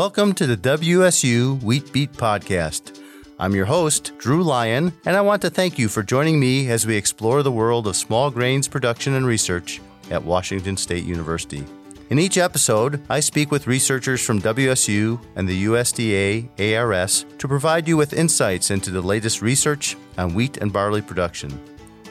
Welcome 0.00 0.32
to 0.36 0.46
the 0.46 0.56
WSU 0.56 1.62
Wheat 1.62 1.92
Beat 1.92 2.14
Podcast. 2.14 3.02
I'm 3.38 3.54
your 3.54 3.66
host, 3.66 4.12
Drew 4.16 4.42
Lyon, 4.42 4.94
and 5.04 5.14
I 5.14 5.20
want 5.20 5.42
to 5.42 5.50
thank 5.50 5.78
you 5.78 5.90
for 5.90 6.02
joining 6.02 6.40
me 6.40 6.70
as 6.70 6.86
we 6.86 6.96
explore 6.96 7.42
the 7.42 7.52
world 7.52 7.86
of 7.86 7.94
small 7.94 8.30
grains 8.30 8.66
production 8.66 9.12
and 9.12 9.26
research 9.26 9.78
at 10.10 10.24
Washington 10.24 10.78
State 10.78 11.04
University. 11.04 11.66
In 12.08 12.18
each 12.18 12.38
episode, 12.38 13.02
I 13.10 13.20
speak 13.20 13.50
with 13.50 13.66
researchers 13.66 14.24
from 14.24 14.40
WSU 14.40 15.20
and 15.36 15.46
the 15.46 15.66
USDA 15.66 16.48
ARS 16.78 17.26
to 17.36 17.46
provide 17.46 17.86
you 17.86 17.98
with 17.98 18.14
insights 18.14 18.70
into 18.70 18.90
the 18.90 19.02
latest 19.02 19.42
research 19.42 19.98
on 20.16 20.32
wheat 20.32 20.56
and 20.56 20.72
barley 20.72 21.02
production. 21.02 21.50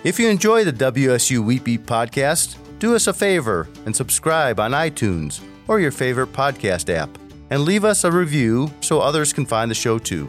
If 0.04 0.20
you 0.20 0.30
enjoy 0.30 0.64
the 0.64 0.74
WSU 0.74 1.44
Wheat 1.44 1.64
Beat 1.64 1.88
podcast, 1.88 2.56
do 2.78 2.94
us 2.94 3.08
a 3.08 3.14
favor 3.14 3.68
and 3.88 3.96
subscribe 3.96 4.60
on 4.60 4.74
iTunes 4.74 5.42
or 5.68 5.80
your 5.80 5.92
favorite 5.92 6.34
podcast 6.34 6.94
app, 6.94 7.10
and 7.50 7.64
leave 7.64 7.84
us 7.84 8.04
a 8.04 8.12
review 8.12 8.72
so 8.82 9.00
others 9.00 9.34
can 9.34 9.46
find 9.46 9.70
the 9.70 9.76
show 9.76 9.98
too. 9.98 10.28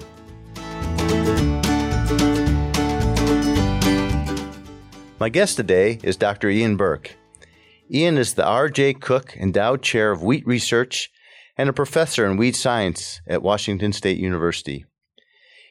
My 5.18 5.28
guest 5.28 5.56
today 5.56 5.98
is 6.02 6.16
Dr. 6.16 6.48
Ian 6.48 6.76
Burke. 6.76 7.16
Ian 7.92 8.16
is 8.16 8.34
the 8.34 8.44
R.J. 8.46 8.94
Cook 8.94 9.36
Endowed 9.36 9.82
Chair 9.82 10.12
of 10.12 10.22
Wheat 10.22 10.46
Research 10.46 11.10
and 11.58 11.68
a 11.68 11.74
professor 11.74 12.24
in 12.24 12.38
wheat 12.38 12.56
science 12.56 13.20
at 13.26 13.42
Washington 13.42 13.92
State 13.92 14.16
University. 14.16 14.86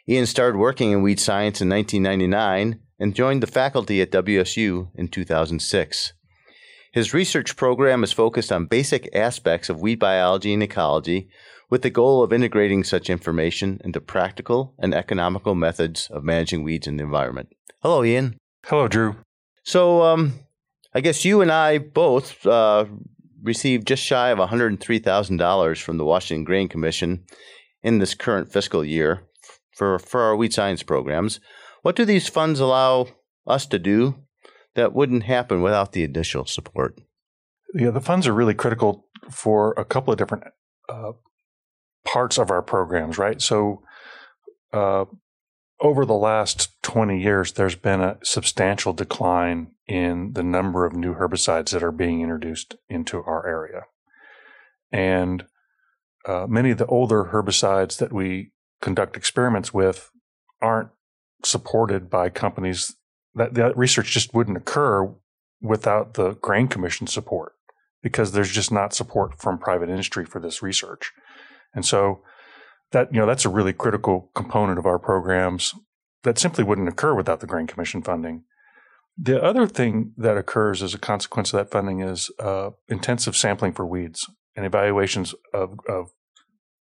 Ian 0.08 0.28
started 0.28 0.58
working 0.58 0.92
in 0.92 1.02
wheat 1.02 1.20
science 1.20 1.62
in 1.62 1.70
1999 1.70 2.80
and 3.00 3.16
joined 3.16 3.42
the 3.42 3.48
faculty 3.48 4.02
at 4.02 4.12
WSU 4.12 4.90
in 4.96 5.08
2006. 5.08 6.14
His 6.92 7.14
research 7.14 7.56
program 7.56 8.04
is 8.04 8.12
focused 8.12 8.52
on 8.52 8.66
basic 8.66 9.10
aspects 9.16 9.70
of 9.70 9.82
weed 9.82 10.00
biology 10.00 10.54
and 10.54 10.64
ecology 10.64 11.30
with 11.70 11.84
the 11.84 11.92
goal 11.92 12.24
of 12.24 12.34
integrating 12.34 12.84
such 12.84 13.10
information 13.10 13.80
into 13.84 14.02
practical 14.02 14.74
and 14.80 14.94
economical 14.94 15.54
methods 15.54 16.10
of 16.10 16.24
managing 16.24 16.64
weeds 16.64 16.88
in 16.88 16.98
the 16.98 17.04
environment. 17.04 17.50
Hello, 17.82 18.04
Ian. 18.04 18.38
Hello, 18.66 18.88
Drew. 18.88 19.18
So, 19.64 20.02
um, 20.02 20.40
I 20.94 21.02
guess 21.02 21.24
you 21.24 21.42
and 21.42 21.52
I 21.52 21.78
both 21.78 22.44
uh, 22.46 22.86
received 23.44 23.88
just 23.88 24.04
shy 24.04 24.30
of 24.30 24.40
$103,000 24.40 25.82
from 25.82 25.98
the 25.98 26.06
Washington 26.06 26.44
Grain 26.44 26.68
Commission 26.68 27.24
in 27.84 28.00
this 28.00 28.16
current 28.16 28.52
fiscal 28.52 28.84
year 28.84 29.28
for, 29.76 30.00
for 30.00 30.22
our 30.22 30.36
wheat 30.36 30.54
science 30.54 30.82
programs. 30.82 31.40
What 31.84 31.96
do 31.96 32.04
these 32.04 32.28
funds 32.28 32.60
allow 32.60 33.08
us 33.46 33.68
to 33.68 33.78
do 33.78 34.16
that 34.80 34.94
wouldn't 34.94 35.24
happen 35.24 35.62
without 35.62 35.92
the 35.92 36.04
additional 36.04 36.46
support? 36.46 37.00
Yeah, 37.74 37.92
the 37.92 38.02
funds 38.02 38.28
are 38.28 38.34
really 38.34 38.54
critical 38.54 39.06
for 39.30 39.74
a 39.78 39.86
couple 39.86 40.12
of 40.12 40.18
different 40.18 40.46
uh, 40.88 41.12
parts 42.06 42.38
of 42.38 42.50
our 42.50 42.62
programs, 42.62 43.18
right? 43.18 43.42
So, 43.42 43.84
uh, 44.74 45.06
over 45.82 46.06
the 46.06 46.14
last 46.14 46.70
20 46.84 47.22
years, 47.22 47.54
there's 47.54 47.76
been 47.76 48.02
a 48.02 48.18
substantial 48.24 48.92
decline 48.92 49.72
in 49.88 50.34
the 50.34 50.44
number 50.44 50.86
of 50.86 50.94
new 50.94 51.16
herbicides 51.16 51.72
that 51.72 51.84
are 51.84 51.92
being 51.92 52.22
introduced 52.22 52.76
into 52.90 53.24
our 53.24 53.48
area. 53.48 53.84
And 54.92 55.46
uh, 56.28 56.48
many 56.50 56.72
of 56.72 56.80
the 56.80 56.86
older 56.88 57.30
herbicides 57.32 57.98
that 57.98 58.12
we 58.12 58.52
conduct 58.82 59.16
experiments 59.16 59.74
with 59.74 60.10
aren't 60.62 60.90
supported 61.44 62.10
by 62.10 62.30
companies. 62.30 62.96
That, 63.36 63.54
that 63.54 63.78
research 63.78 64.12
just 64.12 64.34
wouldn't 64.34 64.58
occur 64.58 65.14
without 65.62 66.16
the 66.16 66.32
Grain 66.36 66.68
Commission 66.68 67.08
support 67.08 67.54
because 68.02 68.32
there's 68.32 68.52
just 68.52 68.72
not 68.72 68.94
support 68.94 69.40
from 69.40 69.58
private 69.58 69.90
industry 69.90 70.26
for 70.26 70.40
this 70.40 70.62
research. 70.62 71.12
And 71.74 71.86
so 71.86 72.22
that 72.92 73.14
you 73.14 73.20
know 73.20 73.28
that's 73.28 73.46
a 73.46 73.50
really 73.50 73.74
critical 73.74 74.32
component 74.34 74.80
of 74.80 74.86
our 74.86 75.00
programs 75.00 75.74
that 76.24 76.38
simply 76.38 76.64
wouldn't 76.64 76.90
occur 76.90 77.14
without 77.14 77.40
the 77.40 77.48
Grain 77.48 77.68
Commission 77.68 78.02
funding. 78.02 78.44
The 79.18 79.42
other 79.42 79.68
thing 79.68 80.14
that 80.18 80.38
occurs 80.38 80.82
as 80.82 80.94
a 80.94 81.00
consequence 81.00 81.54
of 81.54 81.58
that 81.58 81.72
funding 81.72 82.00
is 82.00 82.32
uh, 82.40 82.72
intensive 82.88 83.36
sampling 83.36 83.74
for 83.74 83.86
weeds 83.86 84.30
and 84.56 84.66
evaluations 84.66 85.36
of, 85.54 85.78
of 85.88 86.12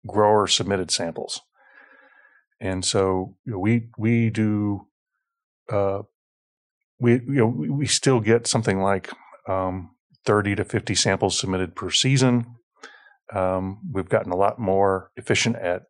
grower 0.06 0.46
submitted 0.46 0.90
samples. 0.90 1.40
And 2.60 2.84
so 2.84 3.36
you 3.44 3.52
know, 3.52 3.58
we 3.58 3.88
we 3.98 4.30
do 4.30 4.86
uh, 5.70 6.02
we 6.98 7.12
you 7.12 7.22
know 7.26 7.46
we 7.46 7.86
still 7.86 8.20
get 8.20 8.46
something 8.46 8.80
like 8.80 9.10
um, 9.48 9.90
thirty 10.24 10.54
to 10.54 10.64
fifty 10.64 10.94
samples 10.94 11.38
submitted 11.38 11.74
per 11.74 11.90
season. 11.90 12.46
Um, 13.34 13.80
we've 13.92 14.08
gotten 14.08 14.32
a 14.32 14.36
lot 14.36 14.58
more 14.58 15.10
efficient 15.16 15.56
at 15.56 15.82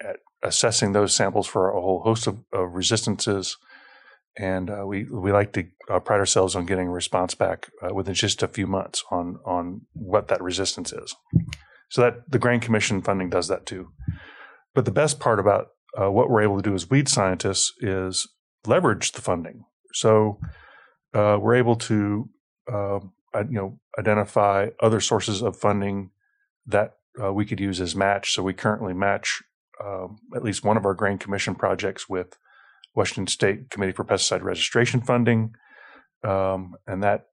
at 0.00 0.16
assessing 0.42 0.92
those 0.92 1.14
samples 1.14 1.46
for 1.46 1.70
a 1.70 1.80
whole 1.80 2.02
host 2.02 2.26
of, 2.26 2.38
of 2.52 2.74
resistances. 2.74 3.56
And 4.36 4.68
uh, 4.68 4.84
we 4.86 5.04
we 5.04 5.30
like 5.30 5.52
to 5.52 5.66
uh, 5.88 6.00
pride 6.00 6.18
ourselves 6.18 6.56
on 6.56 6.66
getting 6.66 6.88
a 6.88 6.92
response 6.92 7.34
back 7.34 7.70
uh, 7.82 7.94
within 7.94 8.14
just 8.14 8.42
a 8.42 8.48
few 8.48 8.66
months 8.66 9.04
on 9.10 9.38
on 9.44 9.82
what 9.92 10.28
that 10.28 10.42
resistance 10.42 10.92
is. 10.92 11.14
So 11.88 12.02
that 12.02 12.28
the 12.28 12.40
Grain 12.40 12.58
Commission 12.58 13.00
funding 13.00 13.30
does 13.30 13.46
that 13.46 13.64
too. 13.64 13.90
But 14.74 14.86
the 14.86 14.90
best 14.90 15.20
part 15.20 15.38
about 15.38 15.68
uh, 15.96 16.10
what 16.10 16.28
we're 16.28 16.42
able 16.42 16.56
to 16.56 16.68
do 16.68 16.74
as 16.74 16.90
weed 16.90 17.08
scientists 17.08 17.72
is 17.80 18.26
leverage 18.66 19.12
the 19.12 19.22
funding. 19.22 19.64
So 19.94 20.38
uh, 21.14 21.38
we're 21.40 21.54
able 21.54 21.76
to 21.76 22.28
um, 22.72 23.12
you 23.34 23.56
know 23.56 23.78
identify 23.98 24.68
other 24.80 25.00
sources 25.00 25.42
of 25.42 25.56
funding 25.56 26.10
that 26.66 26.94
uh, 27.22 27.32
we 27.32 27.46
could 27.46 27.60
use 27.60 27.80
as 27.80 27.94
match. 27.94 28.32
So 28.32 28.42
we 28.42 28.52
currently 28.52 28.94
match 28.94 29.42
um, 29.82 30.18
at 30.34 30.42
least 30.42 30.64
one 30.64 30.76
of 30.76 30.84
our 30.84 30.94
grain 30.94 31.18
commission 31.18 31.54
projects 31.54 32.08
with 32.08 32.38
Washington 32.94 33.26
State 33.26 33.70
Committee 33.70 33.92
for 33.92 34.04
Pesticide 34.04 34.42
Registration 34.42 35.00
funding, 35.00 35.54
um, 36.22 36.74
and 36.86 37.02
that 37.02 37.26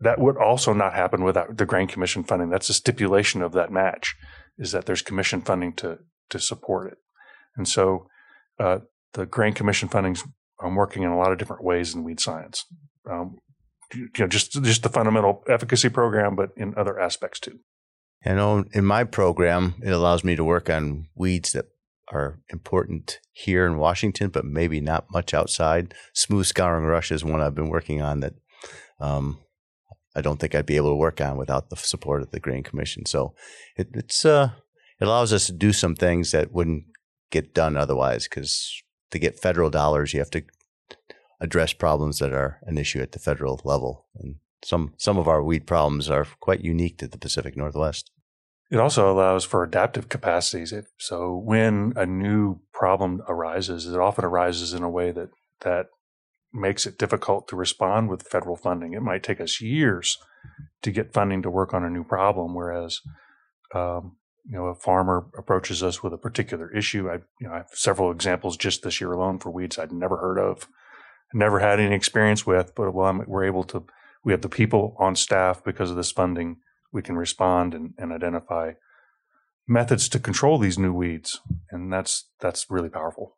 that 0.00 0.18
would 0.18 0.36
also 0.36 0.72
not 0.72 0.94
happen 0.94 1.22
without 1.22 1.56
the 1.56 1.66
grain 1.66 1.86
commission 1.86 2.24
funding. 2.24 2.50
That's 2.50 2.68
a 2.68 2.74
stipulation 2.74 3.42
of 3.42 3.52
that 3.52 3.70
match, 3.70 4.16
is 4.58 4.72
that 4.72 4.86
there's 4.86 5.02
commission 5.02 5.42
funding 5.42 5.74
to 5.74 5.98
to 6.30 6.38
support 6.38 6.92
it, 6.92 6.98
and 7.56 7.68
so 7.68 8.08
uh, 8.58 8.78
the 9.14 9.26
grain 9.26 9.52
commission 9.52 9.88
funding's 9.88 10.24
um, 10.62 10.74
working 10.74 11.02
in 11.02 11.10
a 11.10 11.16
lot 11.16 11.32
of 11.32 11.38
different 11.38 11.64
ways 11.64 11.94
in 11.94 12.04
weed 12.04 12.20
science. 12.20 12.64
Um, 13.10 13.38
you 13.94 14.08
know, 14.18 14.26
just 14.26 14.52
just 14.62 14.82
the 14.82 14.88
fundamental 14.88 15.42
efficacy 15.48 15.88
program, 15.88 16.34
but 16.34 16.50
in 16.56 16.74
other 16.76 16.98
aspects 16.98 17.40
too. 17.40 17.58
Know 18.24 18.64
in 18.72 18.84
my 18.84 19.04
program, 19.04 19.74
it 19.82 19.90
allows 19.90 20.24
me 20.24 20.36
to 20.36 20.44
work 20.44 20.70
on 20.70 21.08
weeds 21.14 21.52
that 21.52 21.66
are 22.10 22.38
important 22.50 23.18
here 23.32 23.66
in 23.66 23.78
Washington, 23.78 24.28
but 24.30 24.44
maybe 24.44 24.80
not 24.80 25.10
much 25.10 25.34
outside. 25.34 25.94
Smooth 26.14 26.46
scouring 26.46 26.84
rush 26.84 27.10
is 27.10 27.24
one 27.24 27.40
I've 27.40 27.54
been 27.54 27.68
working 27.68 28.00
on 28.00 28.20
that 28.20 28.34
um, 29.00 29.38
I 30.14 30.20
don't 30.20 30.38
think 30.38 30.54
I'd 30.54 30.66
be 30.66 30.76
able 30.76 30.90
to 30.90 30.96
work 30.96 31.20
on 31.20 31.36
without 31.36 31.70
the 31.70 31.76
support 31.76 32.22
of 32.22 32.30
the 32.30 32.40
Grain 32.40 32.62
Commission. 32.62 33.06
So 33.06 33.34
it, 33.76 33.88
it's 33.94 34.24
uh, 34.24 34.50
it 35.00 35.06
allows 35.06 35.32
us 35.32 35.46
to 35.46 35.52
do 35.52 35.72
some 35.72 35.94
things 35.94 36.30
that 36.32 36.52
wouldn't 36.52 36.84
get 37.30 37.54
done 37.54 37.76
otherwise. 37.76 38.24
Because 38.24 38.82
to 39.12 39.18
get 39.18 39.38
federal 39.38 39.70
dollars, 39.70 40.12
you 40.12 40.20
have 40.20 40.30
to 40.30 40.42
address 41.40 41.72
problems 41.72 42.18
that 42.18 42.32
are 42.32 42.58
an 42.62 42.78
issue 42.78 43.00
at 43.00 43.12
the 43.12 43.18
federal 43.18 43.60
level, 43.64 44.06
and 44.16 44.36
some 44.64 44.94
some 44.96 45.18
of 45.18 45.28
our 45.28 45.42
weed 45.42 45.66
problems 45.66 46.10
are 46.10 46.26
quite 46.40 46.60
unique 46.60 46.98
to 46.98 47.08
the 47.08 47.18
Pacific 47.18 47.56
Northwest. 47.56 48.10
It 48.70 48.80
also 48.80 49.12
allows 49.12 49.44
for 49.44 49.62
adaptive 49.62 50.08
capacities. 50.08 50.72
So 50.98 51.36
when 51.36 51.92
a 51.94 52.06
new 52.06 52.60
problem 52.72 53.22
arises, 53.28 53.86
it 53.86 53.98
often 53.98 54.24
arises 54.24 54.72
in 54.72 54.82
a 54.82 54.90
way 54.90 55.12
that 55.12 55.28
that 55.60 55.86
makes 56.54 56.86
it 56.86 56.98
difficult 56.98 57.48
to 57.48 57.56
respond 57.56 58.08
with 58.08 58.28
federal 58.28 58.56
funding. 58.56 58.94
It 58.94 59.02
might 59.02 59.22
take 59.22 59.40
us 59.40 59.60
years 59.60 60.18
to 60.82 60.90
get 60.90 61.12
funding 61.12 61.42
to 61.42 61.50
work 61.50 61.74
on 61.74 61.84
a 61.84 61.90
new 61.90 62.04
problem, 62.04 62.54
whereas 62.54 63.00
um, 63.74 64.16
you 64.44 64.56
know 64.56 64.66
a 64.66 64.74
farmer 64.74 65.26
approaches 65.36 65.82
us 65.82 66.02
with 66.02 66.12
a 66.12 66.18
particular 66.18 66.70
issue. 66.72 67.08
I 67.10 67.14
you 67.40 67.48
know 67.48 67.52
I 67.52 67.58
have 67.58 67.70
several 67.72 68.10
examples 68.10 68.56
just 68.56 68.82
this 68.82 69.00
year 69.00 69.12
alone 69.12 69.38
for 69.38 69.50
weeds 69.50 69.78
I'd 69.78 69.92
never 69.92 70.18
heard 70.18 70.38
of, 70.38 70.68
never 71.32 71.60
had 71.60 71.80
any 71.80 71.94
experience 71.94 72.46
with, 72.46 72.74
but 72.74 72.92
well, 72.92 73.06
I'm, 73.06 73.24
we're 73.26 73.44
able 73.44 73.64
to 73.64 73.84
we 74.24 74.32
have 74.32 74.42
the 74.42 74.48
people 74.48 74.96
on 74.98 75.16
staff 75.16 75.62
because 75.64 75.90
of 75.90 75.96
this 75.96 76.12
funding. 76.12 76.58
We 76.92 77.02
can 77.02 77.16
respond 77.16 77.74
and, 77.74 77.94
and 77.98 78.12
identify 78.12 78.72
methods 79.66 80.08
to 80.10 80.18
control 80.18 80.58
these 80.58 80.78
new 80.78 80.92
weeds, 80.92 81.40
and 81.70 81.92
that's 81.92 82.28
that's 82.40 82.70
really 82.70 82.90
powerful. 82.90 83.36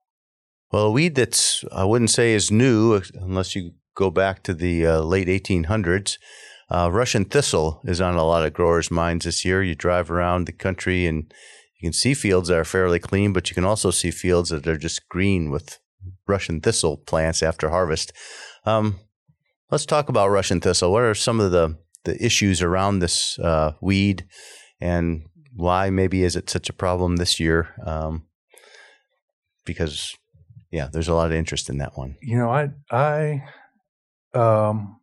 Well, 0.72 0.86
a 0.86 0.90
weed 0.90 1.14
that's 1.14 1.64
I 1.72 1.84
wouldn't 1.84 2.10
say 2.10 2.32
is 2.32 2.50
new 2.50 3.00
unless 3.14 3.54
you 3.54 3.72
go 3.94 4.10
back 4.10 4.42
to 4.44 4.54
the 4.54 4.86
uh, 4.86 5.00
late 5.00 5.28
1800s. 5.28 6.18
Uh, 6.70 6.90
Russian 6.92 7.24
thistle 7.24 7.80
is 7.84 8.00
on 8.00 8.14
a 8.14 8.24
lot 8.24 8.44
of 8.44 8.52
growers' 8.52 8.90
minds 8.90 9.24
this 9.24 9.44
year. 9.44 9.62
You 9.62 9.74
drive 9.74 10.10
around 10.10 10.46
the 10.46 10.52
country 10.52 11.06
and 11.06 11.32
you 11.78 11.88
can 11.88 11.92
see 11.92 12.14
fields 12.14 12.48
that 12.48 12.58
are 12.58 12.64
fairly 12.64 12.98
clean, 12.98 13.32
but 13.32 13.50
you 13.50 13.54
can 13.54 13.64
also 13.64 13.90
see 13.90 14.10
fields 14.10 14.50
that 14.50 14.66
are 14.66 14.78
just 14.78 15.08
green 15.08 15.50
with 15.50 15.78
Russian 16.26 16.60
thistle 16.60 16.96
plants 16.96 17.42
after 17.42 17.68
harvest. 17.68 18.12
Um, 18.64 19.00
Let's 19.70 19.86
talk 19.86 20.08
about 20.08 20.28
Russian 20.28 20.60
thistle. 20.60 20.92
What 20.92 21.02
are 21.02 21.14
some 21.14 21.40
of 21.40 21.50
the, 21.50 21.76
the 22.04 22.22
issues 22.24 22.62
around 22.62 22.98
this 22.98 23.38
uh, 23.38 23.72
weed 23.80 24.24
and 24.80 25.26
why 25.56 25.90
maybe 25.90 26.22
is 26.22 26.36
it 26.36 26.50
such 26.50 26.68
a 26.68 26.74
problem 26.74 27.16
this 27.16 27.40
year? 27.40 27.74
Um, 27.84 28.26
because 29.64 30.14
yeah, 30.70 30.88
there's 30.92 31.08
a 31.08 31.14
lot 31.14 31.26
of 31.26 31.32
interest 31.32 31.68
in 31.70 31.78
that 31.78 31.96
one. 31.96 32.16
You 32.20 32.36
know, 32.36 32.50
I 32.50 32.68
I 32.90 33.42
um 34.34 35.00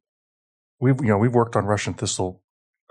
we've 0.82 1.00
you 1.00 1.08
know 1.08 1.18
we've 1.18 1.34
worked 1.34 1.56
on 1.56 1.66
Russian 1.66 1.94
thistle 1.94 2.42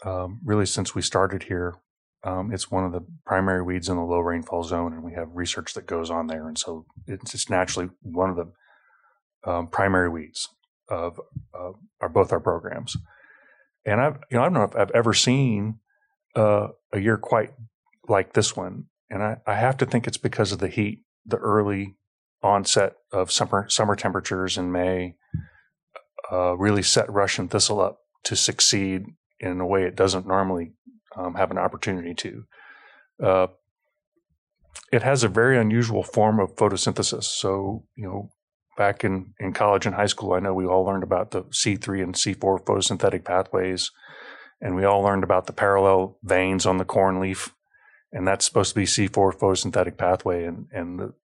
um, 0.05 0.41
really 0.43 0.65
since 0.65 0.95
we 0.95 1.03
started 1.03 1.43
here. 1.43 1.75
Um, 2.23 2.53
it's 2.53 2.71
one 2.71 2.85
of 2.85 2.93
the 2.93 3.05
primary 3.27 3.63
weeds 3.63 3.89
in 3.89 3.97
the 3.97 4.03
low 4.03 4.21
rainfall 4.21 4.63
zone, 4.63 4.93
and 4.93 5.03
we 5.03 5.13
have 5.15 5.29
research 5.33 5.75
that 5.75 5.87
goes 5.87 6.11
on 6.11 6.27
there, 6.27 6.49
and 6.49 6.59
so 6.59 6.87
it's, 7.07 7.35
it's 7.35 7.51
naturally 7.51 7.91
one 8.03 8.31
of 8.31 8.37
the 8.37 9.51
um, 9.51 9.69
primary 9.69 10.09
weeds 10.09 10.49
of 10.89 11.21
uh, 11.55 11.73
our 12.01 12.09
both 12.09 12.33
our 12.33 12.41
programs. 12.41 12.97
And 13.85 14.01
I've 14.01 14.19
you 14.31 14.37
know 14.37 14.43
I 14.43 14.45
don't 14.45 14.55
know 14.55 14.65
if 14.65 14.77
I've 14.77 14.91
ever 14.93 15.13
seen 15.13 15.81
uh, 16.37 16.69
a 16.93 17.01
year 17.01 17.19
quite 17.19 17.53
like 18.09 18.33
this 18.33 18.57
one, 18.57 18.87
and 19.11 19.23
I, 19.23 19.39
I 19.47 19.55
have 19.55 19.77
to 19.79 19.87
think 19.87 20.07
it's 20.07 20.19
because 20.19 20.53
of 20.53 20.59
the 20.59 20.69
heat, 20.69 21.03
the 21.27 21.39
early 21.39 21.97
onset 22.43 22.97
of 23.13 23.33
summer 23.33 23.67
summer 23.69 23.97
temperatures 23.97 24.59
in 24.59 24.71
May, 24.73 25.17
uh, 26.31 26.57
really 26.57 26.83
set 26.83 27.11
Russian 27.11 27.49
thistle 27.49 27.81
up 27.81 28.01
to 28.25 28.37
succeed 28.37 29.05
in 29.41 29.61
a 29.61 29.67
way 29.67 29.85
it 29.85 29.97
doesn't 29.97 30.27
normally 30.27 30.73
um, 31.17 31.35
have 31.35 31.51
an 31.51 31.59
opportunity 31.59 32.15
to. 32.15 32.45
Uh, 33.23 33.47
it 34.93 35.03
has 35.03 35.25
a 35.25 35.29
very 35.29 35.59
unusual 35.59 36.03
form 36.03 36.41
of 36.41 36.55
photosynthesis. 36.57 37.25
So, 37.25 37.85
you 37.97 38.05
know, 38.05 38.31
back 38.77 39.05
in, 39.05 39.35
in 39.39 39.53
college 39.53 39.87
and 39.87 39.95
high 39.95 40.07
school, 40.07 40.33
I 40.33 40.41
know 40.41 40.55
we 40.55 40.67
all 40.67 40.85
learned 40.85 41.03
about 41.03 41.31
the 41.31 41.43
C3 41.43 42.03
and 42.03 42.15
C4 42.15 42.65
photosynthetic 42.65 43.25
pathways, 43.25 43.91
and 44.61 44.77
we 44.77 44.85
all 44.85 45.03
learned 45.03 45.25
about 45.25 45.47
the 45.47 45.53
parallel 45.53 46.19
veins 46.23 46.67
on 46.67 46.79
the 46.79 46.85
corn 46.85 47.21
leaf, 47.21 47.55
and 48.13 48.27
that's 48.27 48.45
supposed 48.45 48.71
to 48.71 48.81
be 48.81 48.87
C4 48.87 49.37
photosynthetic 49.39 49.97
pathway, 49.97 50.45
and 50.45 50.67
and 50.73 50.99
the 50.99 51.15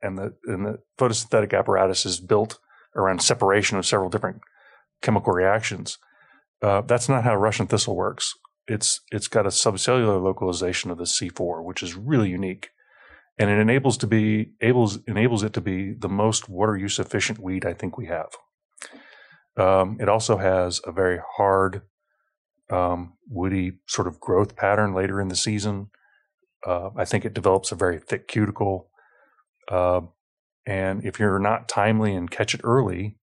and 0.00 0.18
the 0.18 0.34
and 0.46 0.66
the 0.66 0.78
photosynthetic 0.98 1.56
apparatus 1.56 2.06
is 2.06 2.20
built 2.20 2.58
around 2.96 3.22
separation 3.22 3.78
of 3.78 3.86
several 3.86 4.10
different 4.10 4.40
chemical 5.00 5.32
reactions. 5.32 5.98
Uh, 6.62 6.80
that's 6.82 7.08
not 7.08 7.24
how 7.24 7.34
Russian 7.34 7.66
thistle 7.66 7.96
works. 7.96 8.34
It's 8.68 9.00
it's 9.10 9.28
got 9.28 9.46
a 9.46 9.50
subcellular 9.50 10.22
localization 10.22 10.90
of 10.90 10.98
the 10.98 11.04
C4, 11.04 11.64
which 11.64 11.82
is 11.82 11.96
really 11.96 12.30
unique, 12.30 12.70
and 13.38 13.50
it 13.50 13.58
enables 13.58 13.96
to 13.98 14.06
be 14.06 14.52
enables 14.60 14.98
enables 15.08 15.42
it 15.42 15.52
to 15.54 15.60
be 15.60 15.92
the 15.92 16.08
most 16.08 16.48
water 16.48 16.76
use 16.76 17.00
efficient 17.00 17.40
weed 17.40 17.66
I 17.66 17.74
think 17.74 17.98
we 17.98 18.06
have. 18.06 18.28
Um, 19.56 19.98
it 20.00 20.08
also 20.08 20.38
has 20.38 20.80
a 20.86 20.92
very 20.92 21.18
hard, 21.36 21.82
um, 22.70 23.14
woody 23.28 23.72
sort 23.86 24.08
of 24.08 24.20
growth 24.20 24.56
pattern 24.56 24.94
later 24.94 25.20
in 25.20 25.28
the 25.28 25.36
season. 25.36 25.90
Uh, 26.66 26.90
I 26.96 27.04
think 27.04 27.24
it 27.24 27.34
develops 27.34 27.72
a 27.72 27.76
very 27.76 27.98
thick 27.98 28.28
cuticle, 28.28 28.88
uh, 29.70 30.02
and 30.66 31.04
if 31.04 31.18
you're 31.18 31.38
not 31.38 31.68
timely 31.68 32.14
and 32.14 32.30
catch 32.30 32.54
it 32.54 32.60
early, 32.64 33.16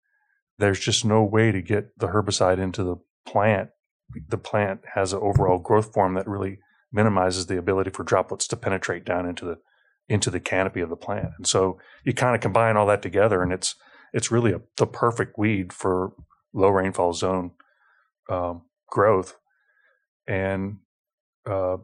there's 0.57 0.79
just 0.79 1.05
no 1.05 1.23
way 1.23 1.51
to 1.51 1.61
get 1.61 1.97
the 1.97 2.07
herbicide 2.07 2.59
into 2.59 2.83
the 2.83 2.97
plant. 3.25 3.69
The 4.27 4.37
plant 4.37 4.81
has 4.95 5.13
an 5.13 5.19
overall 5.21 5.59
growth 5.59 5.93
form 5.93 6.15
that 6.15 6.27
really 6.27 6.59
minimizes 6.91 7.45
the 7.45 7.57
ability 7.57 7.91
for 7.91 8.03
droplets 8.03 8.47
to 8.47 8.57
penetrate 8.57 9.05
down 9.05 9.25
into 9.25 9.45
the 9.45 9.57
into 10.07 10.31
the 10.31 10.39
canopy 10.39 10.81
of 10.81 10.89
the 10.89 10.95
plant. 10.95 11.29
And 11.37 11.45
so 11.45 11.79
you 12.03 12.13
kind 12.13 12.35
of 12.35 12.41
combine 12.41 12.75
all 12.75 12.87
that 12.87 13.01
together, 13.01 13.43
and 13.43 13.53
it's 13.53 13.75
it's 14.11 14.31
really 14.31 14.51
a, 14.51 14.61
the 14.77 14.87
perfect 14.87 15.37
weed 15.37 15.71
for 15.71 16.13
low 16.53 16.69
rainfall 16.69 17.13
zone 17.13 17.51
um, 18.29 18.63
growth. 18.89 19.37
And 20.27 20.77
uh, 21.45 21.77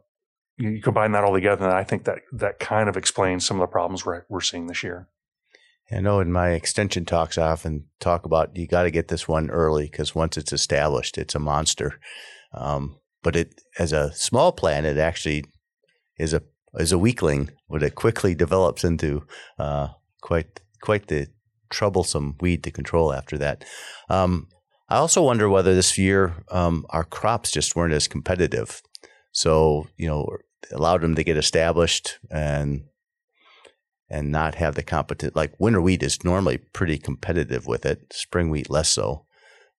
you, 0.57 0.81
combine 0.81 1.11
that 1.13 1.23
all 1.23 1.33
together, 1.33 1.65
and 1.65 1.73
I 1.73 1.83
think 1.83 2.05
that 2.05 2.19
that 2.33 2.59
kind 2.59 2.89
of 2.89 2.97
explains 2.97 3.45
some 3.45 3.57
of 3.57 3.61
the 3.61 3.71
problems 3.71 4.05
we're 4.05 4.23
we're 4.29 4.41
seeing 4.41 4.67
this 4.67 4.83
year. 4.83 5.07
I 5.91 5.99
know 5.99 6.19
in 6.19 6.31
my 6.31 6.49
extension 6.49 7.05
talks, 7.05 7.37
I 7.37 7.51
often 7.51 7.85
talk 7.99 8.25
about 8.25 8.55
you 8.55 8.67
got 8.67 8.83
to 8.83 8.91
get 8.91 9.07
this 9.07 9.27
one 9.27 9.51
early 9.51 9.85
because 9.85 10.15
once 10.15 10.35
it's 10.35 10.53
established, 10.53 11.17
it's 11.17 11.35
a 11.35 11.39
monster. 11.39 11.99
Um, 12.53 12.97
but 13.21 13.35
it, 13.35 13.61
as 13.77 13.91
a 13.91 14.11
small 14.13 14.51
plant, 14.51 14.85
it 14.85 14.97
actually 14.97 15.45
is 16.17 16.33
a 16.33 16.41
is 16.77 16.91
a 16.91 16.97
weakling, 16.97 17.51
but 17.69 17.83
it 17.83 17.95
quickly 17.95 18.35
develops 18.35 18.83
into 18.83 19.25
uh, 19.59 19.89
quite 20.21 20.59
quite 20.81 21.07
the 21.07 21.27
troublesome 21.69 22.35
weed 22.39 22.63
to 22.63 22.71
control 22.71 23.13
after 23.13 23.37
that. 23.37 23.63
Um, 24.09 24.47
I 24.89 24.97
also 24.97 25.23
wonder 25.23 25.49
whether 25.49 25.73
this 25.73 25.97
year 25.97 26.33
um, 26.51 26.85
our 26.89 27.03
crops 27.03 27.51
just 27.51 27.75
weren't 27.75 27.93
as 27.93 28.07
competitive. 28.07 28.81
So 29.31 29.87
you 29.97 30.07
know, 30.07 30.27
allowed 30.71 31.01
them 31.01 31.15
to 31.15 31.23
get 31.23 31.37
established 31.37 32.17
and 32.31 32.85
and 34.15 34.31
not 34.31 34.55
have 34.55 34.75
the 34.75 34.83
competent 34.83 35.35
like 35.35 35.53
winter 35.59 35.81
wheat 35.81 36.01
is 36.01 36.23
normally 36.23 36.57
pretty 36.57 36.97
competitive 36.97 37.67
with 37.67 37.85
it 37.85 38.13
spring 38.13 38.49
wheat 38.49 38.69
less 38.69 38.87
so. 38.87 39.25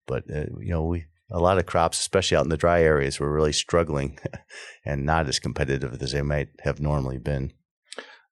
But 0.05 0.25
uh, 0.29 0.45
you 0.59 0.69
know 0.69 0.83
we 0.83 1.05
a 1.31 1.39
lot 1.39 1.57
of 1.57 1.65
crops 1.65 1.99
especially 1.99 2.37
out 2.37 2.43
in 2.43 2.49
the 2.49 2.55
dry 2.55 2.83
areas 2.83 3.19
were 3.19 3.31
really 3.31 3.51
struggling 3.51 4.19
and 4.85 5.07
not 5.07 5.27
as 5.27 5.39
competitive 5.39 5.99
as 5.99 6.11
they 6.11 6.21
might 6.21 6.49
have 6.61 6.79
normally 6.79 7.17
been. 7.17 7.51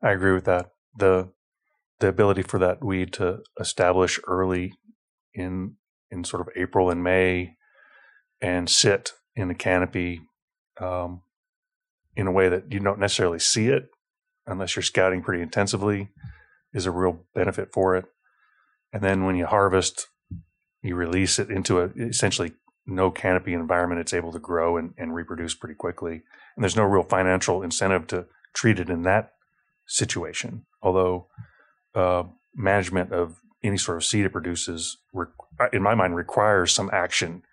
I 0.02 0.12
agree 0.12 0.34
with 0.34 0.46
that. 0.46 0.68
The 0.96 1.31
the 2.00 2.07
ability 2.07 2.44
for 2.44 2.60
that 2.60 2.84
weed 2.84 3.12
to 3.13 3.40
establish 3.60 4.19
early 4.28 4.74
in 5.34 5.75
in 6.12 6.24
sort 6.24 6.42
of 6.42 6.50
april 6.56 6.92
and 6.92 7.04
may 7.04 7.56
and 8.42 8.69
sit 8.69 9.13
in 9.36 9.48
the 9.48 9.56
canopy 9.56 10.22
um, 10.80 11.24
in 12.16 12.28
a 12.28 12.31
way 12.31 12.48
that 12.48 12.72
you 12.72 12.80
don't 12.80 13.00
necessarily 13.00 13.40
see 13.40 13.69
it 13.69 13.88
unless 14.47 14.75
you're 14.75 14.83
scouting 14.83 15.21
pretty 15.21 15.42
intensively, 15.42 16.09
is 16.74 16.86
a 16.86 16.92
real 16.92 17.21
benefit 17.33 17.71
for 17.71 17.95
it. 17.95 18.06
And 18.94 19.01
then 19.01 19.25
when 19.25 19.36
you 19.36 19.45
harvest, 19.45 20.07
you 20.81 20.95
release 20.95 21.39
it 21.39 21.50
into 21.50 21.80
a 21.80 21.89
essentially 21.97 22.53
no 22.86 23.09
canopy 23.09 23.53
environment. 23.53 24.01
It's 24.01 24.13
able 24.13 24.31
to 24.33 24.39
grow 24.39 24.77
and, 24.77 24.94
and 24.97 25.15
reproduce 25.15 25.56
pretty 25.56 25.75
quickly. 25.75 26.21
And 26.56 26.63
there's 26.63 26.75
no 26.75 26.83
real 26.83 27.03
financial 27.03 27.63
incentive 27.63 28.07
to 28.07 28.27
treat 28.53 28.80
it 28.80 28.89
in 28.89 29.01
that 29.01 29.31
situation. 29.88 30.65
Although 30.81 31.27
uh, 31.95 32.24
management 32.53 33.12
of 33.12 33.42
any 33.63 33.77
sort 33.77 33.97
of 33.97 34.06
seed 34.06 34.25
it 34.25 34.31
produces, 34.31 34.97
in 35.74 35.81
my 35.81 35.95
mind, 35.95 36.16
requires 36.16 36.71
some 36.71 36.90
action 36.94 37.44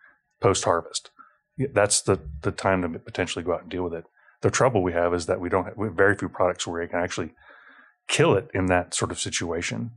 post 0.41 0.65
harvest. 0.65 1.11
That's 1.73 2.03
the 2.03 2.19
the 2.43 2.51
time 2.51 2.83
to 2.83 2.99
potentially 2.99 3.45
go 3.45 3.55
out 3.55 3.63
and 3.63 3.71
deal 3.71 3.85
with 3.85 3.95
it 3.95 4.05
the 4.43 4.51
trouble 4.51 4.83
we 4.83 4.93
have 4.93 5.15
is 5.15 5.27
that 5.27 5.41
we 5.41 5.49
don't 5.49 5.65
have, 5.65 5.77
we 5.77 5.87
have 5.87 5.97
very 5.97 6.17
few 6.17 6.29
products 6.29 6.67
where 6.67 6.83
you 6.83 6.89
can 6.89 7.01
actually 7.01 7.33
kill 8.09 8.35
it 8.35 8.49
in 8.53 8.67
that 8.67 8.95
sort 8.95 9.11
of 9.11 9.19
situation. 9.19 9.93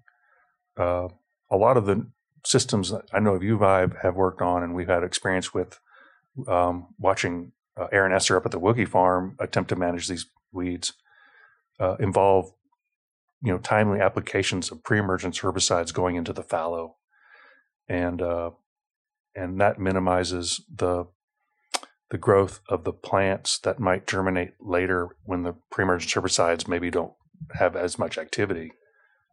Uh, 0.78 1.10
a 1.52 1.58
lot 1.58 1.78
of 1.78 1.86
the 1.86 2.08
systems 2.46 2.92
that 2.92 3.04
I 3.12 3.20
know 3.20 3.36
of 3.36 3.42
UVibe 3.42 4.02
have 4.02 4.16
worked 4.16 4.42
on, 4.42 4.64
and 4.64 4.76
we've 4.76 4.88
had 4.88 5.04
experience 5.04 5.54
with 5.54 5.80
um, 6.48 6.88
watching 7.00 7.52
uh, 7.78 7.88
Aaron 7.92 8.14
Esser 8.14 8.38
up 8.38 8.46
at 8.46 8.52
the 8.52 8.60
Wilke 8.60 8.88
farm 8.88 9.36
attempt 9.40 9.70
to 9.70 9.76
manage 9.76 10.08
these 10.08 10.28
weeds, 10.52 10.94
uh, 11.80 11.96
involve 12.00 12.52
you 13.42 13.52
know 13.52 13.58
timely 13.58 14.00
applications 14.00 14.72
of 14.72 14.84
pre-emergence 14.84 15.40
herbicides 15.40 15.94
going 15.94 16.16
into 16.16 16.34
the 16.34 16.44
fallow, 16.44 16.96
and 17.88 18.22
uh, 18.22 18.52
and 19.36 19.60
that 19.60 19.80
minimizes 19.80 20.62
the 20.74 21.06
the 22.12 22.18
growth 22.18 22.60
of 22.70 22.84
the 22.84 22.94
plants 22.94 23.58
that 23.60 23.80
might 23.80 24.08
germinate 24.08 24.54
later 24.60 25.10
when 25.24 25.44
the 25.44 25.56
pre-emergent 25.72 26.12
herbicides 26.12 26.68
maybe 26.68 26.92
don't 26.92 27.14
have 27.54 27.76
as 27.76 27.98
much 27.98 28.18
activity. 28.18 28.72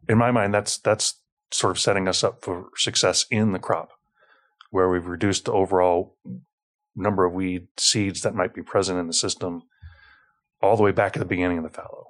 In 0.09 0.17
my 0.17 0.31
mind, 0.31 0.53
that's 0.53 0.77
that's 0.77 1.19
sort 1.51 1.71
of 1.71 1.79
setting 1.79 2.07
us 2.07 2.23
up 2.23 2.43
for 2.43 2.69
success 2.75 3.25
in 3.29 3.51
the 3.51 3.59
crop, 3.59 3.91
where 4.71 4.89
we've 4.89 5.05
reduced 5.05 5.45
the 5.45 5.53
overall 5.53 6.17
number 6.95 7.25
of 7.25 7.33
weed 7.33 7.67
seeds 7.77 8.21
that 8.21 8.35
might 8.35 8.53
be 8.53 8.61
present 8.61 8.99
in 8.99 9.07
the 9.07 9.13
system 9.13 9.63
all 10.61 10.75
the 10.75 10.83
way 10.83 10.91
back 10.91 11.15
at 11.15 11.19
the 11.19 11.25
beginning 11.25 11.57
of 11.57 11.63
the 11.63 11.69
fallow. 11.69 12.07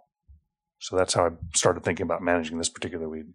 So 0.80 0.96
that's 0.96 1.14
how 1.14 1.28
I 1.28 1.30
started 1.56 1.84
thinking 1.84 2.04
about 2.04 2.22
managing 2.22 2.58
this 2.58 2.70
particular 2.70 3.08
weed. 3.08 3.34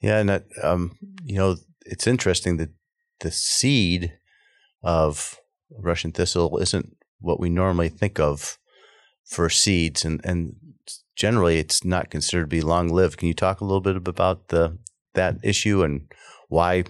Yeah, 0.00 0.18
and 0.18 0.28
that, 0.28 0.46
um, 0.62 0.96
you 1.22 1.36
know, 1.36 1.56
it's 1.84 2.06
interesting 2.06 2.56
that 2.58 2.70
the 3.20 3.30
seed 3.30 4.14
of 4.82 5.38
Russian 5.76 6.12
thistle 6.12 6.58
isn't 6.58 6.96
what 7.20 7.40
we 7.40 7.48
normally 7.48 7.88
think 7.88 8.18
of 8.18 8.58
for 9.24 9.48
seeds, 9.50 10.04
and 10.04 10.20
and 10.24 10.56
generally 11.16 11.58
it's 11.58 11.84
not 11.84 12.10
considered 12.10 12.44
to 12.44 12.48
be 12.48 12.60
long 12.60 12.88
lived. 12.88 13.18
Can 13.18 13.28
you 13.28 13.34
talk 13.34 13.60
a 13.60 13.64
little 13.64 13.80
bit 13.80 13.96
about 13.96 14.48
the 14.48 14.78
that 15.14 15.36
issue 15.42 15.82
and 15.82 16.10
why, 16.48 16.84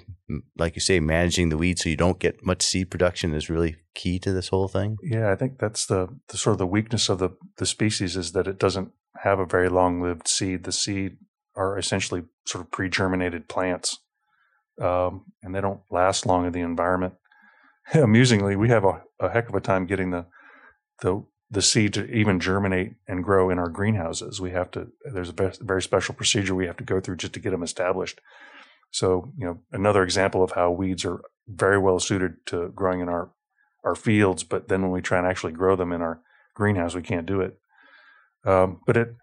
like 0.56 0.76
you 0.76 0.80
say, 0.80 1.00
managing 1.00 1.48
the 1.48 1.56
weeds 1.56 1.82
so 1.82 1.88
you 1.88 1.96
don't 1.96 2.20
get 2.20 2.44
much 2.44 2.62
seed 2.62 2.90
production 2.90 3.34
is 3.34 3.50
really 3.50 3.76
key 3.94 4.18
to 4.20 4.32
this 4.32 4.48
whole 4.48 4.68
thing? 4.68 4.96
Yeah, 5.02 5.32
I 5.32 5.34
think 5.34 5.58
that's 5.58 5.86
the, 5.86 6.08
the 6.28 6.38
sort 6.38 6.52
of 6.52 6.58
the 6.58 6.66
weakness 6.66 7.08
of 7.08 7.18
the 7.18 7.30
the 7.56 7.66
species 7.66 8.16
is 8.16 8.32
that 8.32 8.46
it 8.46 8.58
doesn't 8.58 8.92
have 9.22 9.40
a 9.40 9.46
very 9.46 9.68
long 9.68 10.00
lived 10.00 10.28
seed. 10.28 10.64
The 10.64 10.72
seed 10.72 11.16
are 11.56 11.76
essentially 11.76 12.22
sort 12.46 12.64
of 12.64 12.70
pre 12.70 12.88
germinated 12.88 13.48
plants, 13.48 13.98
um, 14.80 15.24
and 15.42 15.54
they 15.54 15.60
don't 15.60 15.80
last 15.90 16.24
long 16.24 16.46
in 16.46 16.52
the 16.52 16.60
environment. 16.60 17.14
Amusingly, 17.94 18.56
we 18.56 18.68
have 18.68 18.84
a, 18.84 19.02
a, 19.20 19.30
heck 19.30 19.48
of 19.48 19.54
a 19.54 19.60
time 19.60 19.86
getting 19.86 20.10
the 20.10 20.26
the 21.00 21.24
the 21.50 21.62
seed 21.62 21.94
to 21.94 22.04
even 22.10 22.40
germinate 22.40 22.94
and 23.06 23.24
grow 23.24 23.48
in 23.50 23.58
our 23.58 23.70
greenhouses. 23.70 24.40
We 24.40 24.50
have 24.50 24.70
to, 24.72 24.88
there's 25.12 25.30
a 25.30 25.52
very 25.60 25.80
special 25.80 26.14
procedure 26.14 26.54
we 26.54 26.66
have 26.66 26.76
to 26.76 26.84
go 26.84 27.00
through 27.00 27.16
just 27.16 27.32
to 27.34 27.40
get 27.40 27.50
them 27.50 27.62
established. 27.62 28.20
So, 28.90 29.32
you 29.36 29.46
know, 29.46 29.58
another 29.72 30.02
example 30.02 30.42
of 30.42 30.52
how 30.52 30.70
weeds 30.70 31.04
are 31.04 31.22
very 31.46 31.78
well 31.78 32.00
suited 32.00 32.34
to 32.46 32.68
growing 32.74 33.00
in 33.00 33.08
our, 33.08 33.30
our 33.84 33.94
fields, 33.94 34.44
but 34.44 34.68
then 34.68 34.82
when 34.82 34.90
we 34.90 35.00
try 35.00 35.18
and 35.18 35.26
actually 35.26 35.52
grow 35.52 35.74
them 35.74 35.92
in 35.92 36.02
our 36.02 36.20
greenhouse, 36.54 36.94
we 36.94 37.02
can't 37.02 37.26
do 37.26 37.40
it. 37.40 37.58
Um, 38.44 38.80
but 38.86 38.96
it, 38.96 39.14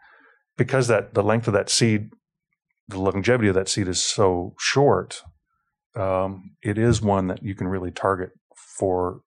because 0.57 0.87
that 0.87 1.13
the 1.13 1.23
length 1.23 1.47
of 1.47 1.53
that 1.53 1.69
seed, 1.69 2.09
the 2.87 2.99
longevity 2.99 3.49
of 3.49 3.55
that 3.55 3.69
seed 3.69 3.87
is 3.87 4.03
so 4.03 4.55
short, 4.57 5.21
um, 5.95 6.55
it 6.63 6.77
is 6.77 7.01
one 7.01 7.27
that 7.27 7.43
you 7.43 7.53
can 7.53 7.67
really 7.67 7.91
target 7.91 8.31
for 8.77 9.21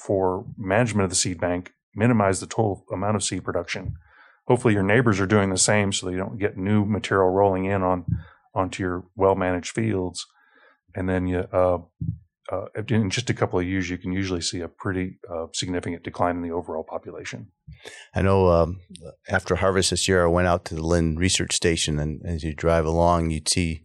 for 0.00 0.44
management 0.58 1.04
of 1.04 1.10
the 1.10 1.16
seed 1.16 1.40
bank, 1.40 1.72
minimize 1.94 2.40
the 2.40 2.46
total 2.46 2.84
amount 2.92 3.16
of 3.16 3.24
seed 3.24 3.44
production. 3.44 3.96
Hopefully, 4.46 4.74
your 4.74 4.82
neighbors 4.82 5.20
are 5.20 5.26
doing 5.26 5.50
the 5.50 5.58
same, 5.58 5.92
so 5.92 6.06
they 6.06 6.16
don't 6.16 6.38
get 6.38 6.56
new 6.56 6.84
material 6.84 7.30
rolling 7.30 7.64
in 7.64 7.82
on 7.82 8.04
onto 8.54 8.82
your 8.82 9.04
well 9.16 9.34
managed 9.34 9.72
fields, 9.72 10.26
and 10.94 11.08
then 11.08 11.26
you. 11.26 11.38
Uh, 11.52 11.78
uh, 12.52 12.66
in 12.88 13.08
just 13.08 13.30
a 13.30 13.34
couple 13.34 13.58
of 13.58 13.66
years, 13.66 13.88
you 13.88 13.96
can 13.96 14.12
usually 14.12 14.42
see 14.42 14.60
a 14.60 14.68
pretty 14.68 15.18
uh, 15.32 15.46
significant 15.54 16.02
decline 16.02 16.36
in 16.36 16.42
the 16.42 16.50
overall 16.50 16.84
population. 16.84 17.46
I 18.14 18.20
know 18.20 18.50
um, 18.50 18.80
after 19.30 19.56
harvest 19.56 19.88
this 19.88 20.06
year, 20.06 20.24
I 20.24 20.28
went 20.28 20.46
out 20.46 20.66
to 20.66 20.74
the 20.74 20.82
Lind 20.82 21.18
Research 21.18 21.54
Station, 21.54 21.98
and 21.98 22.20
as 22.26 22.44
you 22.44 22.54
drive 22.54 22.84
along, 22.84 23.30
you'd 23.30 23.48
see 23.48 23.82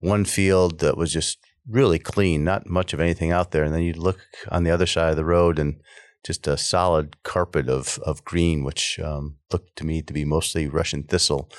one 0.00 0.26
field 0.26 0.80
that 0.80 0.98
was 0.98 1.14
just 1.14 1.38
really 1.68 1.98
clean, 1.98 2.44
not 2.44 2.68
much 2.68 2.92
of 2.92 3.00
anything 3.00 3.30
out 3.30 3.50
there. 3.50 3.64
And 3.64 3.74
then 3.74 3.82
you'd 3.82 3.96
look 3.96 4.20
on 4.50 4.64
the 4.64 4.70
other 4.70 4.86
side 4.86 5.10
of 5.10 5.16
the 5.16 5.24
road 5.24 5.58
and 5.58 5.80
just 6.24 6.46
a 6.46 6.56
solid 6.56 7.22
carpet 7.22 7.68
of, 7.68 7.98
of 8.04 8.24
green, 8.24 8.64
which 8.64 8.98
um, 9.00 9.36
looked 9.52 9.76
to 9.76 9.86
me 9.86 10.02
to 10.02 10.12
be 10.12 10.24
mostly 10.24 10.66
Russian 10.66 11.02
thistle. 11.02 11.50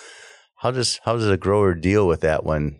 How 0.57 0.71
does 0.71 1.01
how 1.03 1.17
does 1.17 1.27
a 1.27 1.35
grower 1.35 1.73
deal 1.73 2.07
with 2.07 2.21
that 2.21 2.45
when 2.45 2.79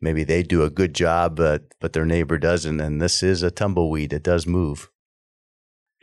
maybe 0.00 0.22
they 0.22 0.44
do 0.44 0.62
a 0.62 0.70
good 0.70 0.94
job, 0.94 1.34
but 1.36 1.64
but 1.80 1.92
their 1.92 2.04
neighbor 2.04 2.38
doesn't, 2.38 2.80
and 2.80 3.02
this 3.02 3.20
is 3.20 3.42
a 3.42 3.50
tumbleweed; 3.50 4.12
it 4.12 4.22
does 4.22 4.46
move. 4.46 4.90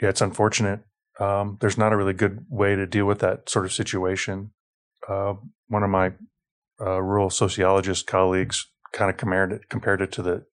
Yeah, 0.02 0.10
it's 0.10 0.20
unfortunate. 0.20 0.82
Um, 1.20 1.58
there's 1.62 1.78
not 1.78 1.94
a 1.94 1.98
really 1.98 2.14
good 2.14 2.46
way 2.50 2.76
to 2.76 2.86
deal 2.86 3.06
with 3.06 3.20
that 3.20 3.50
sort 3.50 3.66
of 3.66 3.72
situation. 3.72 4.52
Uh, 5.08 5.36
one 5.68 5.84
of 5.84 5.90
my 5.90 6.12
uh, 6.82 7.02
rural 7.02 7.30
sociologist 7.30 8.08
colleagues 8.08 8.68
kind 8.94 9.10
of 9.10 9.18
compared 9.18 9.54
it, 9.54 9.70
compared 9.70 10.02
it 10.02 10.12
to 10.14 10.22
the 10.22 10.46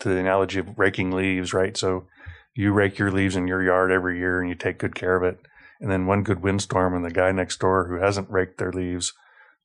to 0.00 0.08
the 0.08 0.18
analogy 0.18 0.58
of 0.58 0.78
raking 0.78 1.12
leaves, 1.12 1.52
right? 1.52 1.76
So 1.76 2.06
you 2.54 2.72
rake 2.72 2.98
your 2.98 3.10
leaves 3.10 3.36
in 3.36 3.46
your 3.46 3.62
yard 3.62 3.92
every 3.92 4.18
year 4.18 4.40
and 4.40 4.48
you 4.48 4.54
take 4.54 4.78
good 4.78 4.94
care 4.94 5.14
of 5.16 5.22
it. 5.22 5.40
And 5.80 5.90
then 5.90 6.06
one 6.06 6.22
good 6.22 6.42
windstorm 6.42 6.94
and 6.94 7.04
the 7.04 7.10
guy 7.10 7.32
next 7.32 7.60
door 7.60 7.86
who 7.86 7.96
hasn't 7.96 8.30
raked 8.30 8.58
their 8.58 8.72
leaves, 8.72 9.12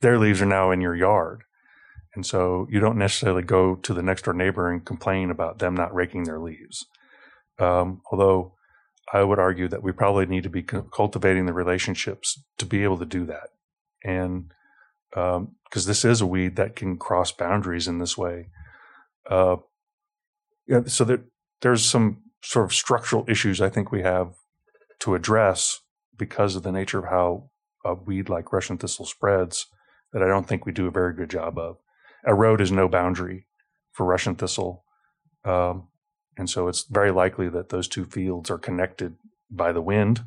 their 0.02 0.20
leaves 0.20 0.42
are 0.42 0.46
now 0.46 0.72
in 0.72 0.82
your 0.82 0.96
yard. 0.96 1.44
And 2.16 2.26
so 2.26 2.68
you 2.70 2.80
don't 2.80 2.98
necessarily 2.98 3.44
go 3.44 3.76
to 3.76 3.94
the 3.94 4.04
next 4.04 4.24
door 4.24 4.34
neighbor 4.34 4.70
and 4.72 4.86
complain 4.86 5.30
about 5.30 5.60
them 5.60 5.76
not 5.76 5.94
raking 5.94 6.24
their 6.24 6.40
leaves. 6.40 6.86
Um, 7.60 8.02
although 8.12 8.54
I 9.14 9.24
would 9.24 9.40
argue 9.40 9.68
that 9.68 9.84
we 9.84 9.92
probably 9.92 10.26
need 10.26 10.44
to 10.44 10.50
be 10.50 10.64
cultivating 10.64 11.46
the 11.46 11.54
relationships 11.54 12.42
to 12.58 12.66
be 12.66 12.84
able 12.84 12.98
to 12.98 13.06
do 13.06 13.26
that. 13.26 13.50
And 14.04 14.52
because 15.12 15.38
um, 15.38 15.56
this 15.72 16.06
is 16.06 16.22
a 16.22 16.26
weed 16.26 16.56
that 16.56 16.76
can 16.76 16.98
cross 16.98 17.32
boundaries 17.32 17.88
in 17.88 18.00
this 18.00 18.18
way. 18.18 18.50
Uh, 19.30 19.58
yeah, 20.68 20.82
so 20.86 21.04
there, 21.04 21.24
there's 21.62 21.86
some 21.86 22.22
sort 22.44 22.66
of 22.66 22.74
structural 22.74 23.26
issues 23.28 23.62
I 23.62 23.70
think 23.70 23.92
we 23.92 24.02
have 24.02 24.36
to 25.00 25.16
address 25.16 25.82
because 26.18 26.56
of 26.56 26.64
the 26.64 26.72
nature 26.72 27.00
of 27.00 27.06
how 27.06 27.50
a 27.84 27.94
weed 27.94 28.30
like 28.30 28.52
Russian 28.52 28.78
thistle 28.78 29.06
spreads 29.06 29.68
that 30.14 30.24
I 30.24 30.28
don't 30.28 30.48
think 30.48 30.66
we 30.66 30.72
do 30.72 30.88
a 30.88 30.92
very 30.92 31.14
good 31.14 31.30
job 31.30 31.58
of. 31.58 31.78
A 32.26 32.34
road 32.34 32.62
is 32.62 32.72
no 32.72 32.88
boundary 32.88 33.48
for 33.92 34.06
Russian 34.06 34.36
thistle. 34.36 34.84
Um, 35.44 35.88
and 36.38 36.50
so 36.50 36.68
it's 36.68 36.84
very 36.84 37.12
likely 37.12 37.50
that 37.50 37.70
those 37.70 37.88
two 37.88 38.06
fields 38.06 38.50
are 38.50 38.58
connected 38.58 39.16
by 39.50 39.72
the 39.72 39.82
wind. 39.82 40.24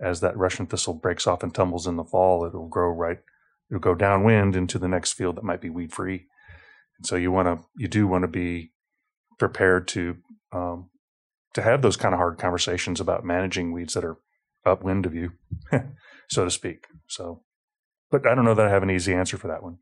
As 0.00 0.20
that 0.20 0.36
Russian 0.36 0.66
thistle 0.66 0.94
breaks 0.94 1.26
off 1.26 1.42
and 1.42 1.54
tumbles 1.54 1.86
in 1.86 1.96
the 1.96 2.04
fall, 2.04 2.44
it'll 2.44 2.68
grow 2.68 2.88
right 2.90 3.20
it'll 3.70 3.80
go 3.80 3.94
downwind 3.94 4.56
into 4.56 4.78
the 4.78 4.88
next 4.88 5.12
field 5.12 5.36
that 5.36 5.44
might 5.44 5.60
be 5.60 5.70
weed 5.70 5.92
free. 5.92 6.26
And 6.98 7.06
so 7.06 7.16
you 7.16 7.30
want 7.30 7.48
to, 7.48 7.64
you 7.76 7.88
do 7.88 8.06
want 8.06 8.22
to 8.22 8.28
be 8.28 8.72
prepared 9.38 9.88
to, 9.88 10.16
um, 10.52 10.90
to 11.54 11.62
have 11.62 11.82
those 11.82 11.96
kind 11.96 12.14
of 12.14 12.18
hard 12.18 12.38
conversations 12.38 13.00
about 13.00 13.24
managing 13.24 13.72
weeds 13.72 13.94
that 13.94 14.04
are 14.04 14.16
upwind 14.64 15.06
of 15.06 15.14
you, 15.14 15.32
so 16.30 16.44
to 16.44 16.50
speak. 16.50 16.86
So, 17.06 17.42
but 18.10 18.26
I 18.26 18.34
don't 18.34 18.44
know 18.44 18.54
that 18.54 18.66
I 18.66 18.70
have 18.70 18.82
an 18.82 18.90
easy 18.90 19.14
answer 19.14 19.36
for 19.36 19.48
that 19.48 19.62
one. 19.62 19.78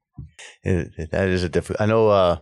It, 0.62 0.92
it, 0.96 1.10
that 1.10 1.28
is 1.28 1.42
a 1.42 1.48
difficult. 1.48 1.80
I 1.80 1.86
know 1.86 2.08
uh, 2.08 2.38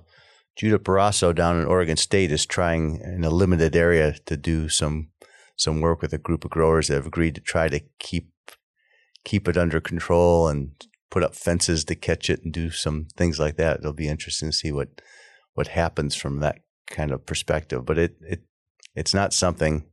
Judit 0.57 0.85
Barroso 0.85 1.35
down 1.35 1.61
in 1.61 1.67
Oregon 1.67 1.97
State 1.97 2.31
is 2.31 2.47
trying 2.47 3.01
in 3.01 3.25
a 3.25 3.31
limited 3.31 3.75
area 3.75 4.15
to 4.27 4.37
do 4.37 4.69
some 4.69 5.09
some 5.57 5.81
work 5.81 6.03
with 6.03 6.13
a 6.13 6.19
group 6.19 6.45
of 6.45 6.51
growers 6.51 6.89
that 6.89 6.95
have 6.95 7.07
agreed 7.07 7.35
to 7.35 7.41
try 7.41 7.69
to 7.69 7.81
keep 7.99 8.31
keep 9.25 9.49
it 9.49 9.57
under 9.57 9.81
control 9.81 10.49
and 10.49 10.73
put 11.13 11.23
up 11.23 11.37
fences 11.37 11.85
to 11.85 11.95
catch 11.95 12.31
it 12.31 12.43
and 12.43 12.55
do 12.55 12.71
some 12.71 13.07
things 13.17 13.39
like 13.39 13.57
that. 13.57 13.79
It'll 13.79 13.93
be 13.93 14.09
interesting 14.09 14.49
to 14.49 14.57
see 14.57 14.73
what 14.73 14.89
what 15.53 15.69
happens 15.69 16.17
from 16.17 16.41
that 16.41 16.61
kind 16.89 17.13
of 17.13 17.27
perspective. 17.27 17.85
But 17.85 17.99
it 17.99 18.17
it 18.23 18.41
it's 18.97 19.15
not 19.15 19.35
something 19.35 19.85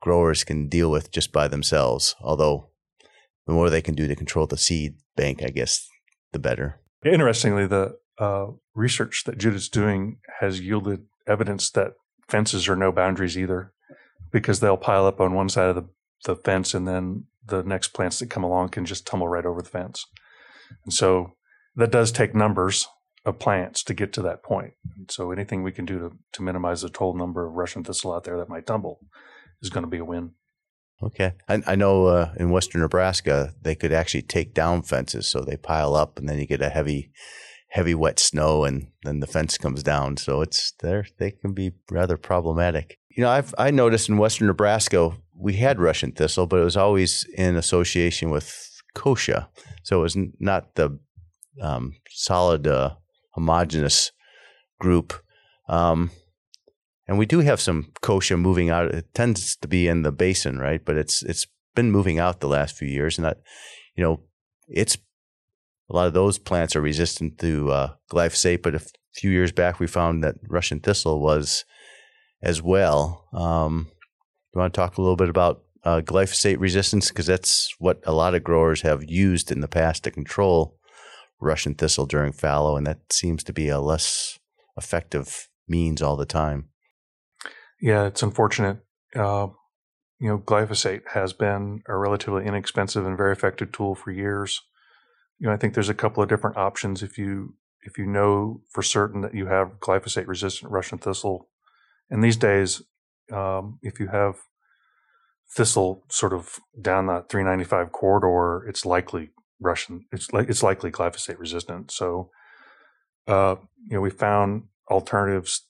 growers 0.00 0.42
can 0.42 0.68
deal 0.68 0.90
with 0.90 1.12
just 1.12 1.32
by 1.32 1.48
themselves. 1.48 2.16
Although 2.20 2.70
the 3.46 3.52
more 3.52 3.68
they 3.68 3.82
can 3.82 3.94
do 3.94 4.08
to 4.08 4.16
control 4.16 4.46
the 4.46 4.56
seed 4.56 4.94
bank, 5.16 5.42
I 5.42 5.48
guess, 5.48 5.86
the 6.32 6.38
better. 6.38 6.80
Interestingly, 7.04 7.66
the 7.66 7.98
uh, 8.18 8.46
research 8.74 9.24
that 9.26 9.38
Judit's 9.38 9.68
doing 9.68 10.18
has 10.40 10.60
yielded 10.60 11.04
evidence 11.26 11.70
that 11.70 11.92
fences 12.28 12.68
are 12.68 12.76
no 12.76 12.90
boundaries 12.90 13.36
either, 13.36 13.72
because 14.30 14.60
they'll 14.60 14.76
pile 14.76 15.06
up 15.06 15.20
on 15.20 15.34
one 15.34 15.48
side 15.48 15.68
of 15.68 15.76
the, 15.76 15.88
the 16.24 16.36
fence 16.36 16.72
and 16.72 16.88
then 16.88 17.24
the 17.44 17.62
next 17.62 17.88
plants 17.88 18.20
that 18.20 18.30
come 18.30 18.44
along 18.44 18.68
can 18.70 18.86
just 18.86 19.06
tumble 19.06 19.28
right 19.28 19.44
over 19.44 19.60
the 19.60 19.68
fence. 19.68 20.06
And 20.84 20.92
so 20.92 21.32
that 21.76 21.90
does 21.90 22.12
take 22.12 22.34
numbers 22.34 22.86
of 23.24 23.38
plants 23.38 23.84
to 23.84 23.94
get 23.94 24.12
to 24.14 24.22
that 24.22 24.42
point. 24.42 24.72
And 24.96 25.10
so 25.10 25.30
anything 25.30 25.62
we 25.62 25.72
can 25.72 25.84
do 25.84 25.98
to, 25.98 26.10
to 26.32 26.42
minimize 26.42 26.82
the 26.82 26.88
total 26.88 27.14
number 27.14 27.46
of 27.46 27.54
Russian 27.54 27.84
thistle 27.84 28.12
out 28.12 28.24
there 28.24 28.36
that 28.38 28.48
might 28.48 28.66
tumble 28.66 29.00
is 29.60 29.70
going 29.70 29.84
to 29.84 29.90
be 29.90 29.98
a 29.98 30.04
win. 30.04 30.32
Okay. 31.02 31.32
I, 31.48 31.62
I 31.66 31.74
know 31.74 32.06
uh, 32.06 32.32
in 32.36 32.50
western 32.50 32.80
Nebraska, 32.80 33.54
they 33.60 33.74
could 33.74 33.92
actually 33.92 34.22
take 34.22 34.54
down 34.54 34.82
fences. 34.82 35.28
So 35.28 35.42
they 35.42 35.56
pile 35.56 35.94
up 35.94 36.18
and 36.18 36.28
then 36.28 36.38
you 36.38 36.46
get 36.46 36.62
a 36.62 36.68
heavy, 36.68 37.12
heavy 37.70 37.94
wet 37.94 38.18
snow 38.18 38.64
and 38.64 38.88
then 39.02 39.20
the 39.20 39.26
fence 39.26 39.56
comes 39.58 39.82
down. 39.82 40.16
So 40.16 40.40
it's 40.40 40.72
there, 40.80 41.06
they 41.18 41.30
can 41.30 41.52
be 41.52 41.72
rather 41.90 42.16
problematic. 42.16 42.98
You 43.08 43.22
know, 43.22 43.30
I've, 43.30 43.54
I 43.58 43.70
noticed 43.70 44.08
in 44.08 44.16
western 44.16 44.46
Nebraska, 44.46 45.10
we 45.36 45.54
had 45.54 45.80
Russian 45.80 46.12
thistle, 46.12 46.46
but 46.46 46.60
it 46.60 46.64
was 46.64 46.76
always 46.76 47.26
in 47.36 47.56
association 47.56 48.30
with 48.30 48.71
kochia. 48.94 49.48
So 49.82 49.98
it 49.98 50.02
was 50.02 50.16
not 50.38 50.74
the 50.74 50.98
um, 51.60 51.94
solid, 52.10 52.66
uh, 52.66 52.94
homogenous 53.30 54.12
group. 54.78 55.14
Um, 55.68 56.10
and 57.08 57.18
we 57.18 57.26
do 57.26 57.40
have 57.40 57.60
some 57.60 57.92
kochia 58.02 58.38
moving 58.38 58.70
out. 58.70 58.94
It 58.94 59.12
tends 59.14 59.56
to 59.56 59.68
be 59.68 59.88
in 59.88 60.02
the 60.02 60.12
basin, 60.12 60.58
right? 60.58 60.84
But 60.84 60.96
it's 60.96 61.22
it's 61.22 61.46
been 61.74 61.90
moving 61.90 62.18
out 62.18 62.40
the 62.40 62.48
last 62.48 62.76
few 62.76 62.88
years, 62.88 63.18
and 63.18 63.24
that 63.24 63.38
you 63.96 64.04
know 64.04 64.20
it's 64.68 64.96
a 65.90 65.96
lot 65.96 66.06
of 66.06 66.14
those 66.14 66.38
plants 66.38 66.76
are 66.76 66.80
resistant 66.80 67.38
to 67.38 67.70
uh, 67.70 67.92
glyphosate. 68.10 68.62
But 68.62 68.74
a 68.76 68.82
few 69.12 69.30
years 69.30 69.52
back, 69.52 69.80
we 69.80 69.86
found 69.86 70.22
that 70.22 70.36
Russian 70.48 70.80
thistle 70.80 71.20
was 71.20 71.64
as 72.42 72.62
well. 72.62 73.28
Um, 73.32 73.88
do 73.88 74.58
you 74.58 74.60
want 74.60 74.74
to 74.74 74.80
talk 74.80 74.96
a 74.96 75.02
little 75.02 75.16
bit 75.16 75.28
about 75.28 75.62
uh, 75.84 76.00
glyphosate 76.00 76.60
resistance 76.60 77.08
because 77.08 77.26
that's 77.26 77.74
what 77.78 78.00
a 78.04 78.12
lot 78.12 78.34
of 78.34 78.44
growers 78.44 78.82
have 78.82 79.08
used 79.08 79.50
in 79.50 79.60
the 79.60 79.68
past 79.68 80.04
to 80.04 80.10
control 80.10 80.76
Russian 81.40 81.74
thistle 81.74 82.06
during 82.06 82.32
fallow, 82.32 82.76
and 82.76 82.86
that 82.86 83.12
seems 83.12 83.42
to 83.44 83.52
be 83.52 83.68
a 83.68 83.80
less 83.80 84.38
effective 84.76 85.48
means 85.68 86.00
all 86.00 86.16
the 86.16 86.26
time. 86.26 86.68
Yeah, 87.80 88.06
it's 88.06 88.22
unfortunate. 88.22 88.78
Uh, 89.14 89.48
you 90.20 90.28
know, 90.28 90.38
glyphosate 90.38 91.02
has 91.14 91.32
been 91.32 91.82
a 91.88 91.96
relatively 91.96 92.44
inexpensive 92.44 93.04
and 93.04 93.16
very 93.16 93.32
effective 93.32 93.72
tool 93.72 93.96
for 93.96 94.12
years. 94.12 94.60
You 95.40 95.48
know, 95.48 95.52
I 95.52 95.56
think 95.56 95.74
there's 95.74 95.88
a 95.88 95.94
couple 95.94 96.22
of 96.22 96.28
different 96.28 96.56
options 96.56 97.02
if 97.02 97.18
you 97.18 97.56
if 97.84 97.98
you 97.98 98.06
know 98.06 98.60
for 98.70 98.82
certain 98.82 99.22
that 99.22 99.34
you 99.34 99.46
have 99.46 99.80
glyphosate 99.80 100.28
resistant 100.28 100.70
Russian 100.70 100.98
thistle. 100.98 101.48
And 102.08 102.22
these 102.22 102.36
days, 102.36 102.82
um, 103.32 103.80
if 103.82 103.98
you 103.98 104.06
have 104.06 104.36
thistle 105.54 106.04
sort 106.08 106.32
of 106.32 106.58
down 106.80 107.06
that 107.06 107.28
395 107.28 107.92
corridor, 107.92 108.66
it's 108.66 108.86
likely 108.86 109.30
Russian. 109.60 110.06
It's 110.12 110.32
like 110.32 110.48
it's 110.48 110.62
likely 110.62 110.90
glyphosate 110.90 111.38
resistant. 111.38 111.90
So, 111.90 112.30
uh, 113.28 113.56
you 113.88 113.96
know, 113.96 114.00
we 114.00 114.10
found 114.10 114.64
alternatives 114.90 115.66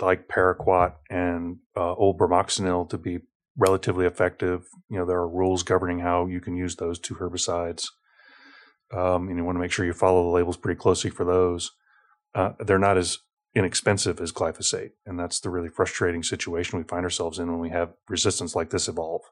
like 0.00 0.28
paraquat 0.28 0.94
and 1.10 1.58
uh, 1.76 1.94
old 1.94 2.18
bromoxynil 2.18 2.88
to 2.90 2.98
be 2.98 3.20
relatively 3.56 4.06
effective. 4.06 4.64
You 4.88 4.98
know, 4.98 5.06
there 5.06 5.18
are 5.18 5.28
rules 5.28 5.62
governing 5.62 6.00
how 6.00 6.26
you 6.26 6.40
can 6.40 6.56
use 6.56 6.76
those 6.76 6.98
two 6.98 7.16
herbicides. 7.16 7.86
Um, 8.92 9.28
and 9.28 9.36
you 9.36 9.44
want 9.44 9.56
to 9.56 9.60
make 9.60 9.70
sure 9.70 9.84
you 9.84 9.92
follow 9.92 10.24
the 10.24 10.30
labels 10.30 10.56
pretty 10.56 10.78
closely 10.78 11.10
for 11.10 11.24
those. 11.24 11.70
Uh, 12.34 12.52
they're 12.58 12.78
not 12.78 12.96
as 12.96 13.18
inexpensive 13.54 14.20
as 14.20 14.32
glyphosate. 14.32 14.92
And 15.04 15.18
that's 15.18 15.40
the 15.40 15.50
really 15.50 15.68
frustrating 15.68 16.22
situation 16.22 16.78
we 16.78 16.84
find 16.84 17.04
ourselves 17.04 17.38
in 17.38 17.50
when 17.50 17.60
we 17.60 17.70
have 17.70 17.94
resistance 18.08 18.54
like 18.54 18.70
this 18.70 18.88
evolve. 18.88 19.22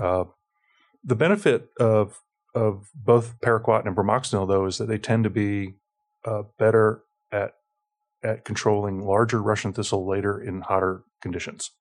Uh, 0.00 0.24
the 1.02 1.16
benefit 1.16 1.68
of 1.78 2.20
of 2.54 2.88
both 2.94 3.34
paraquat 3.40 3.84
and 3.84 3.96
bromoxynil, 3.96 4.46
though, 4.46 4.66
is 4.66 4.78
that 4.78 4.86
they 4.86 4.98
tend 4.98 5.24
to 5.24 5.30
be 5.30 5.74
uh, 6.24 6.42
better 6.58 7.02
at 7.32 7.54
at 8.22 8.44
controlling 8.44 9.04
larger 9.04 9.42
Russian 9.42 9.72
thistle 9.72 10.08
later 10.08 10.40
in 10.40 10.62
hotter 10.62 11.02
conditions. 11.20 11.72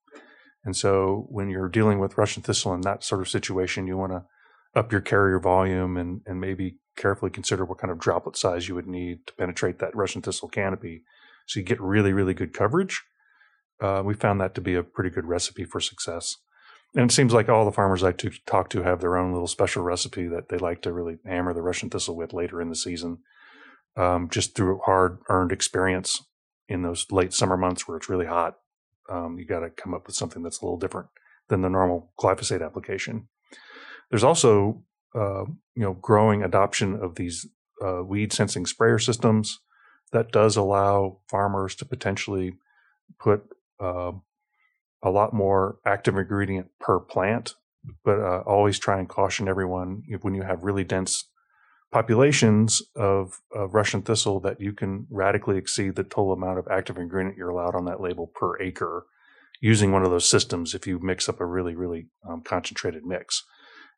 And 0.65 0.75
so, 0.75 1.27
when 1.29 1.49
you're 1.49 1.69
dealing 1.69 1.99
with 1.99 2.17
Russian 2.17 2.41
thistle 2.41 2.73
in 2.73 2.81
that 2.81 3.03
sort 3.03 3.21
of 3.21 3.29
situation, 3.29 3.87
you 3.87 3.97
want 3.97 4.13
to 4.13 4.25
up 4.75 4.91
your 4.91 5.01
carrier 5.01 5.39
volume 5.39 5.97
and 5.97 6.21
and 6.25 6.41
maybe 6.41 6.77
carefully 6.95 7.31
consider 7.31 7.65
what 7.65 7.77
kind 7.77 7.91
of 7.91 7.99
droplet 7.99 8.35
size 8.35 8.67
you 8.67 8.75
would 8.75 8.87
need 8.87 9.25
to 9.27 9.33
penetrate 9.33 9.79
that 9.79 9.95
Russian 9.95 10.21
thistle 10.21 10.49
canopy 10.49 11.03
so 11.45 11.59
you 11.59 11.65
get 11.65 11.81
really, 11.81 12.13
really 12.13 12.33
good 12.33 12.53
coverage. 12.53 13.01
Uh, 13.81 14.01
we 14.03 14.13
found 14.13 14.39
that 14.39 14.55
to 14.55 14.61
be 14.61 14.75
a 14.75 14.83
pretty 14.83 15.09
good 15.09 15.25
recipe 15.25 15.65
for 15.65 15.79
success. 15.79 16.37
And 16.95 17.09
it 17.09 17.13
seems 17.13 17.33
like 17.33 17.49
all 17.49 17.65
the 17.65 17.71
farmers 17.71 18.03
I 18.03 18.13
talk 18.45 18.69
to 18.69 18.83
have 18.83 19.01
their 19.01 19.17
own 19.17 19.33
little 19.33 19.47
special 19.47 19.83
recipe 19.83 20.27
that 20.27 20.49
they 20.49 20.57
like 20.57 20.81
to 20.83 20.93
really 20.93 21.17
hammer 21.25 21.53
the 21.53 21.61
Russian 21.61 21.89
thistle 21.89 22.15
with 22.15 22.33
later 22.33 22.61
in 22.61 22.69
the 22.69 22.75
season, 22.75 23.19
um, 23.97 24.29
just 24.29 24.55
through 24.55 24.79
hard 24.85 25.17
earned 25.27 25.51
experience 25.51 26.23
in 26.69 26.83
those 26.83 27.11
late 27.11 27.33
summer 27.33 27.57
months 27.57 27.87
where 27.87 27.97
it's 27.97 28.09
really 28.09 28.27
hot. 28.27 28.57
Um, 29.09 29.37
you 29.39 29.45
got 29.45 29.61
to 29.61 29.69
come 29.69 29.93
up 29.93 30.05
with 30.05 30.15
something 30.15 30.43
that's 30.43 30.61
a 30.61 30.65
little 30.65 30.77
different 30.77 31.07
than 31.49 31.61
the 31.61 31.69
normal 31.69 32.13
glyphosate 32.19 32.63
application. 32.63 33.27
There's 34.09 34.23
also, 34.23 34.83
uh, 35.15 35.45
you 35.75 35.83
know, 35.83 35.93
growing 35.93 36.43
adoption 36.43 36.95
of 36.95 37.15
these 37.15 37.47
uh, 37.83 38.03
weed 38.03 38.31
sensing 38.31 38.65
sprayer 38.65 38.99
systems 38.99 39.59
that 40.13 40.31
does 40.31 40.55
allow 40.55 41.17
farmers 41.27 41.75
to 41.75 41.85
potentially 41.85 42.53
put 43.19 43.43
uh, 43.79 44.11
a 45.03 45.09
lot 45.09 45.33
more 45.33 45.79
active 45.85 46.17
ingredient 46.17 46.67
per 46.79 46.99
plant, 46.99 47.55
but 48.05 48.19
uh, 48.19 48.43
always 48.45 48.79
try 48.79 48.99
and 48.99 49.09
caution 49.09 49.49
everyone 49.49 50.03
when 50.21 50.35
you 50.35 50.43
have 50.43 50.63
really 50.63 50.83
dense 50.85 51.25
populations 51.91 52.81
of, 52.95 53.41
of, 53.53 53.75
Russian 53.75 54.01
thistle 54.01 54.39
that 54.39 54.59
you 54.59 54.73
can 54.73 55.05
radically 55.11 55.57
exceed 55.57 55.95
the 55.95 56.03
total 56.03 56.33
amount 56.33 56.57
of 56.57 56.67
active 56.71 56.97
ingredient 56.97 57.37
you're 57.37 57.49
allowed 57.49 57.75
on 57.75 57.85
that 57.85 58.01
label 58.01 58.31
per 58.33 58.59
acre 58.61 59.05
using 59.61 59.91
one 59.91 60.03
of 60.03 60.09
those 60.09 60.27
systems 60.27 60.73
if 60.73 60.87
you 60.87 60.97
mix 60.99 61.29
up 61.29 61.39
a 61.39 61.45
really, 61.45 61.75
really 61.75 62.07
um, 62.27 62.41
concentrated 62.41 63.05
mix. 63.05 63.43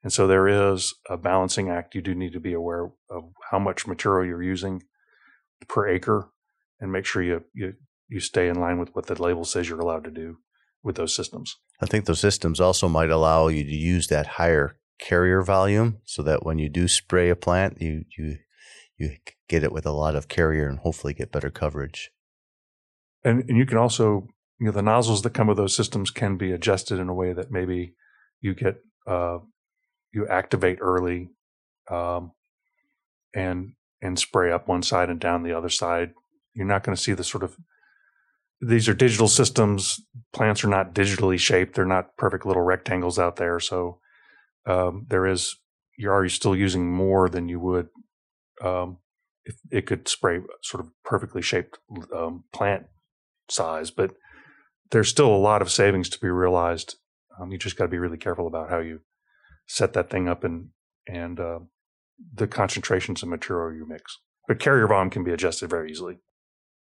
And 0.04 0.12
so 0.12 0.28
there 0.28 0.48
is 0.48 0.94
a 1.10 1.18
balancing 1.18 1.70
act. 1.70 1.96
You 1.96 2.02
do 2.02 2.14
need 2.14 2.34
to 2.34 2.40
be 2.40 2.54
aware 2.54 2.90
of 3.10 3.32
how 3.50 3.60
much 3.60 3.88
material 3.88 4.28
you're 4.28 4.44
using 4.44 4.84
per 5.68 5.88
acre 5.88 6.30
and 6.80 6.92
make 6.92 7.06
sure 7.06 7.22
you, 7.22 7.44
you, 7.54 7.74
you 8.08 8.20
stay 8.20 8.48
in 8.48 8.60
line 8.60 8.80
with 8.80 8.94
what 8.94 9.08
the 9.08 9.22
label 9.22 9.46
says 9.46 9.70
you're 9.70 9.80
allowed 9.80 10.04
to 10.04 10.12
do 10.12 10.38
with 10.84 10.96
those 10.96 11.16
systems. 11.16 11.58
I 11.82 11.86
think 11.86 12.06
those 12.06 12.20
systems 12.20 12.60
also 12.60 12.88
might 12.88 13.10
allow 13.10 13.48
you 13.48 13.64
to 13.64 13.76
use 13.76 14.08
that 14.08 14.28
higher 14.28 14.78
carrier 15.00 15.42
volume 15.42 16.00
so 16.06 16.22
that 16.24 16.46
when 16.46 16.60
you 16.60 16.70
do 16.70 16.88
spray 16.88 17.30
a 17.30 17.36
plant, 17.36 17.82
you, 17.82 18.06
you, 18.18 18.38
you 18.98 19.18
get 19.50 19.64
it 19.64 19.72
with 19.72 19.86
a 19.86 19.92
lot 19.92 20.16
of 20.16 20.28
carrier 20.28 20.70
and 20.70 20.80
hopefully 20.80 21.14
get 21.14 21.32
better 21.32 21.50
coverage. 21.50 22.12
And, 23.24 23.44
and 23.50 23.58
you 23.58 23.66
can 23.66 23.78
also, 23.78 24.28
you 24.60 24.68
know, 24.68 24.72
the 24.72 24.82
nozzles 24.82 25.24
that 25.24 25.34
come 25.34 25.48
with 25.48 25.58
those 25.58 25.76
systems 25.76 26.12
can 26.12 26.38
be 26.38 26.52
adjusted 26.52 27.00
in 27.00 27.10
a 27.10 27.14
way 27.14 27.34
that 27.34 27.52
maybe 27.52 27.96
you 28.40 28.54
get, 28.54 28.78
uh, 29.08 29.40
you 30.14 30.28
activate 30.28 30.78
early, 30.80 31.32
um, 31.90 32.32
and 33.34 33.74
and 34.06 34.20
spray 34.20 34.52
up 34.52 34.68
one 34.68 34.84
side 34.84 35.10
and 35.10 35.20
down 35.20 35.44
the 35.44 35.58
other 35.58 35.70
side. 35.70 36.12
You're 36.54 36.66
not 36.66 36.84
going 36.84 36.96
to 36.96 37.02
see 37.02 37.14
the 37.14 37.24
sort 37.24 37.44
of 37.44 37.58
these 38.62 38.88
are 38.88 38.94
digital 38.94 39.28
systems. 39.28 40.00
Plants 40.34 40.64
are 40.64 40.70
not 40.70 40.94
digitally 40.94 41.38
shaped. 41.38 41.76
They're 41.76 41.86
not 41.86 42.16
perfect 42.18 42.46
little 42.46 42.62
rectangles 42.62 43.20
out 43.20 43.36
there. 43.36 43.60
So 43.60 44.00
um, 44.66 45.06
there 45.10 45.26
is 45.26 45.56
you're 45.98 46.14
already 46.14 46.30
still 46.30 46.56
using 46.56 46.92
more 46.92 47.30
than 47.30 47.50
you 47.50 47.60
would 47.60 47.88
um, 48.64 48.98
if 49.44 49.56
it 49.72 49.86
could 49.86 50.08
spray 50.08 50.40
sort 50.62 50.84
of 50.84 50.92
perfectly 51.04 51.42
shaped 51.42 51.78
um, 52.16 52.44
plant 52.54 52.86
size. 53.50 53.92
But 53.92 54.12
there's 54.92 55.10
still 55.10 55.34
a 55.34 55.38
lot 55.38 55.62
of 55.62 55.72
savings 55.72 56.10
to 56.10 56.20
be 56.20 56.30
realized. 56.30 56.96
Um, 57.40 57.52
you 57.52 57.58
just 57.58 57.78
got 57.78 57.86
to 57.86 57.90
be 57.90 57.98
really 57.98 58.18
careful 58.18 58.48
about 58.48 58.70
how 58.70 58.80
you 58.80 59.02
set 59.68 59.94
that 59.94 60.10
thing 60.10 60.30
up 60.30 60.44
and 60.44 60.70
and 61.08 61.40
uh, 61.40 61.60
the 62.34 62.48
concentrations 62.48 63.24
of 63.24 63.30
material 63.30 63.76
you 63.76 63.86
mix. 63.88 64.20
But 64.48 64.60
carrier 64.60 64.88
volume 64.88 65.10
can 65.10 65.24
be 65.24 65.32
adjusted 65.32 65.70
very 65.70 65.92
easily. 65.92 66.18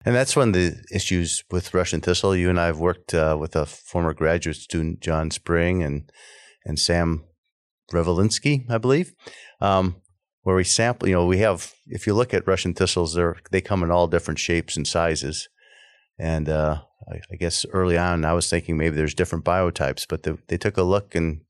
And 0.05 0.15
that's 0.15 0.35
one 0.35 0.49
of 0.49 0.53
the 0.53 0.83
issues 0.93 1.43
with 1.49 1.73
Russian 1.73 2.01
thistle. 2.01 2.35
You 2.35 2.49
and 2.49 2.59
I 2.59 2.67
have 2.67 2.79
worked 2.79 3.13
uh, 3.13 3.35
with 3.39 3.55
a 3.55 3.65
former 3.65 4.13
graduate 4.13 4.55
student, 4.57 5.01
John 5.01 5.31
Spring, 5.31 5.83
and 5.83 6.11
and 6.65 6.79
Sam 6.79 7.25
Revelinsky, 7.91 8.69
I 8.69 8.77
believe, 8.77 9.13
um, 9.59 9.95
where 10.43 10.55
we 10.55 10.63
sample. 10.63 11.07
You 11.07 11.15
know, 11.15 11.25
we 11.25 11.39
have. 11.39 11.73
If 11.87 12.05
you 12.05 12.13
look 12.13 12.33
at 12.33 12.47
Russian 12.47 12.73
thistles, 12.73 13.15
they 13.15 13.25
they 13.51 13.61
come 13.61 13.83
in 13.83 13.91
all 13.91 14.07
different 14.07 14.39
shapes 14.39 14.77
and 14.77 14.87
sizes. 14.87 15.49
And 16.19 16.47
uh, 16.47 16.81
I, 17.11 17.19
I, 17.31 17.35
guess 17.35 17.65
early 17.71 17.97
on, 17.97 18.25
I 18.25 18.33
was 18.33 18.49
thinking 18.49 18.75
maybe 18.75 18.95
there's 18.95 19.13
different 19.13 19.45
biotypes, 19.45 20.05
but 20.07 20.23
the, 20.23 20.39
they 20.47 20.57
took 20.57 20.77
a 20.77 20.83
look 20.83 21.13
and 21.13 21.41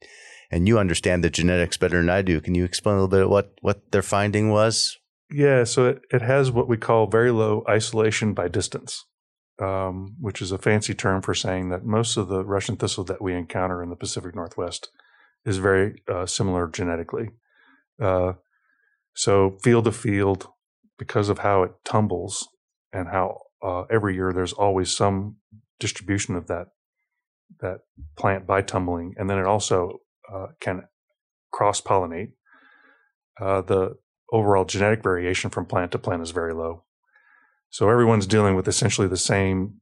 and 0.52 0.68
you 0.68 0.80
understand 0.80 1.24
the 1.24 1.30
genetics 1.30 1.78
better 1.78 1.98
than 1.98 2.10
I 2.10 2.22
do. 2.22 2.42
Can 2.42 2.56
you 2.56 2.66
explain 2.66 2.98
a 2.98 3.02
little 3.02 3.20
bit 3.20 3.30
what 3.30 3.54
what 3.62 3.92
their 3.92 4.02
finding 4.02 4.50
was? 4.50 4.98
Yeah, 5.30 5.66
so 5.66 5.88
it, 5.88 6.02
it 6.12 6.22
has 6.22 6.52
what 6.52 6.70
we 6.70 6.78
call 6.78 7.08
very 7.08 7.32
low 7.32 7.64
isolation 7.68 8.34
by 8.34 8.48
distance, 8.48 9.04
um, 9.62 10.16
which 10.22 10.42
is 10.42 10.52
a 10.52 10.58
fancy 10.58 10.94
term 10.94 11.22
for 11.22 11.34
saying 11.34 11.70
that 11.70 11.84
most 11.84 12.16
of 12.16 12.30
the 12.30 12.46
Russian 12.46 12.78
thistle 12.78 13.04
that 13.06 13.22
we 13.22 13.34
encounter 13.34 13.84
in 13.84 13.90
the 13.90 13.96
Pacific 13.96 14.36
Northwest 14.36 14.90
is 15.46 15.58
very 15.58 16.02
uh, 16.08 16.26
similar 16.26 16.68
genetically. 16.68 17.30
Uh, 18.02 18.34
so 19.14 19.58
field 19.64 19.86
to 19.86 19.92
field, 19.92 20.48
because 20.98 21.30
of 21.30 21.40
how 21.40 21.64
it 21.64 21.72
tumbles 21.84 22.48
and 22.94 23.10
how 23.10 23.42
uh, 23.62 23.84
every 23.92 24.16
year 24.16 24.32
there's 24.32 24.54
always 24.54 24.96
some 24.96 25.38
distribution 25.80 26.36
of 26.36 26.48
that 26.48 26.68
that 27.60 27.80
plant 28.16 28.46
by 28.46 28.62
tumbling, 28.62 29.14
and 29.18 29.30
then 29.30 29.38
it 29.40 29.46
also 29.46 30.00
uh, 30.34 30.48
can 30.60 30.84
cross 31.52 31.82
pollinate. 31.82 32.32
Uh, 33.40 33.62
the 33.62 33.98
overall 34.32 34.66
genetic 34.66 35.04
variation 35.04 35.50
from 35.50 35.66
plant 35.66 35.92
to 35.92 36.00
plant 36.00 36.22
is 36.22 36.32
very 36.32 36.54
low. 36.54 36.84
So 37.70 37.90
everyone's 37.90 38.28
dealing 38.28 38.56
with 38.56 38.68
essentially 38.68 39.08
the 39.08 39.18
same 39.18 39.80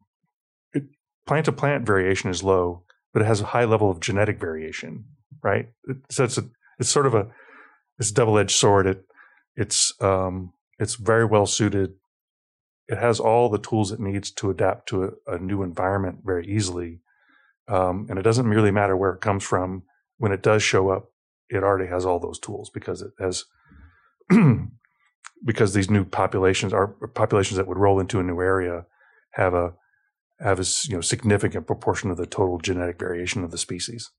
plant 1.28 1.46
to 1.46 1.52
plant 1.52 1.86
variation 1.86 2.30
is 2.30 2.44
low, 2.44 2.84
but 3.14 3.22
it 3.22 3.26
has 3.26 3.42
a 3.42 3.46
high 3.46 3.66
level 3.66 3.90
of 3.90 4.00
genetic 4.00 4.40
variation, 4.40 5.06
right? 5.44 5.70
So 6.10 6.24
it's 6.24 6.38
a, 6.38 6.46
it's 6.80 6.90
sort 6.90 7.06
of 7.06 7.14
a 7.14 7.28
it's 7.98 8.12
double 8.12 8.38
edged 8.38 8.52
sword. 8.52 8.88
It 8.88 9.06
it's 9.56 9.94
um, 10.02 10.54
it's 10.80 10.96
very 10.96 11.26
well 11.26 11.46
suited. 11.46 11.94
It 12.88 12.98
has 12.98 13.20
all 13.20 13.50
the 13.50 13.58
tools 13.58 13.92
it 13.92 14.00
needs 14.00 14.32
to 14.32 14.52
adapt 14.52 14.90
to 14.90 15.04
a, 15.04 15.36
a 15.36 15.40
new 15.40 15.64
environment 15.64 16.20
very 16.24 16.46
easily, 16.48 17.00
um, 17.68 18.08
and 18.10 18.20
it 18.20 18.24
doesn't 18.24 18.50
merely 18.50 18.72
matter 18.72 18.96
where 18.96 19.14
it 19.14 19.22
comes 19.22 19.44
from 19.44 19.84
when 20.18 20.32
it 20.32 20.42
does 20.42 20.64
show 20.64 20.90
up, 20.90 21.12
it 21.50 21.64
already 21.64 21.90
has 21.90 22.06
all 22.06 22.20
those 22.20 22.40
tools 22.40 22.70
because 22.74 23.02
it 23.02 23.12
has 23.20 23.46
because 25.46 25.74
these 25.74 25.90
new 25.90 26.06
populations 26.06 26.74
are 26.74 26.88
populations 26.88 27.58
that 27.58 27.68
would 27.68 27.78
roll 27.78 28.00
into 28.00 28.20
a 28.20 28.24
new 28.24 28.42
area 28.42 28.86
have 29.34 29.54
a 29.54 29.74
have 30.40 30.60
a 30.60 30.66
you 30.88 30.96
know 30.96 31.02
significant 31.02 31.68
proportion 31.68 32.10
of 32.10 32.18
the 32.18 32.26
total 32.26 32.58
genetic 32.58 33.00
variation 33.00 33.44
of 33.44 33.52
the 33.52 33.58
species. 33.58 34.12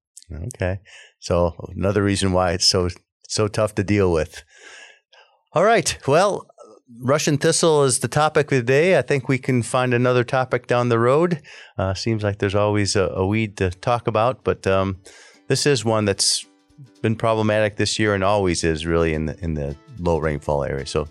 Okay, 0.55 0.81
so 1.19 1.55
another 1.77 2.03
reason 2.03 2.33
why 2.33 2.53
it's 2.53 2.67
so 2.67 2.89
so 3.29 3.49
tough 3.49 3.75
to 3.75 3.85
deal 3.85 4.13
with. 4.13 4.45
All 5.53 5.65
right, 5.65 5.97
well, 6.07 6.47
Russian 7.03 7.39
thistle 7.39 7.85
is 7.85 8.01
the 8.01 8.09
topic 8.09 8.53
of 8.53 8.59
the 8.59 8.63
day. 8.63 8.99
I 8.99 9.03
think 9.03 9.29
we 9.29 9.39
can 9.39 9.63
find 9.63 9.93
another 9.93 10.25
topic 10.25 10.67
down 10.67 10.89
the 10.89 10.99
road. 10.99 11.43
Uh, 11.79 11.95
seems 11.95 12.23
like 12.23 12.39
there's 12.39 12.55
always 12.55 12.95
a, 12.95 13.05
a, 13.09 13.27
weed 13.27 13.57
to 13.59 13.71
talk 13.71 14.07
about, 14.07 14.45
but 14.45 14.67
um, 14.67 15.01
this 15.49 15.67
is 15.67 15.85
one 15.85 16.05
that's 16.05 16.47
been 17.03 17.17
problematic 17.17 17.77
this 17.77 17.99
year 17.99 18.15
and 18.15 18.23
always 18.25 18.65
is 18.65 18.87
really 18.87 19.15
in 19.15 19.27
the 19.27 19.39
in 19.43 19.55
the 19.55 19.77
low 19.99 20.19
rainfall 20.19 20.65
area. 20.65 20.87
So 20.87 21.09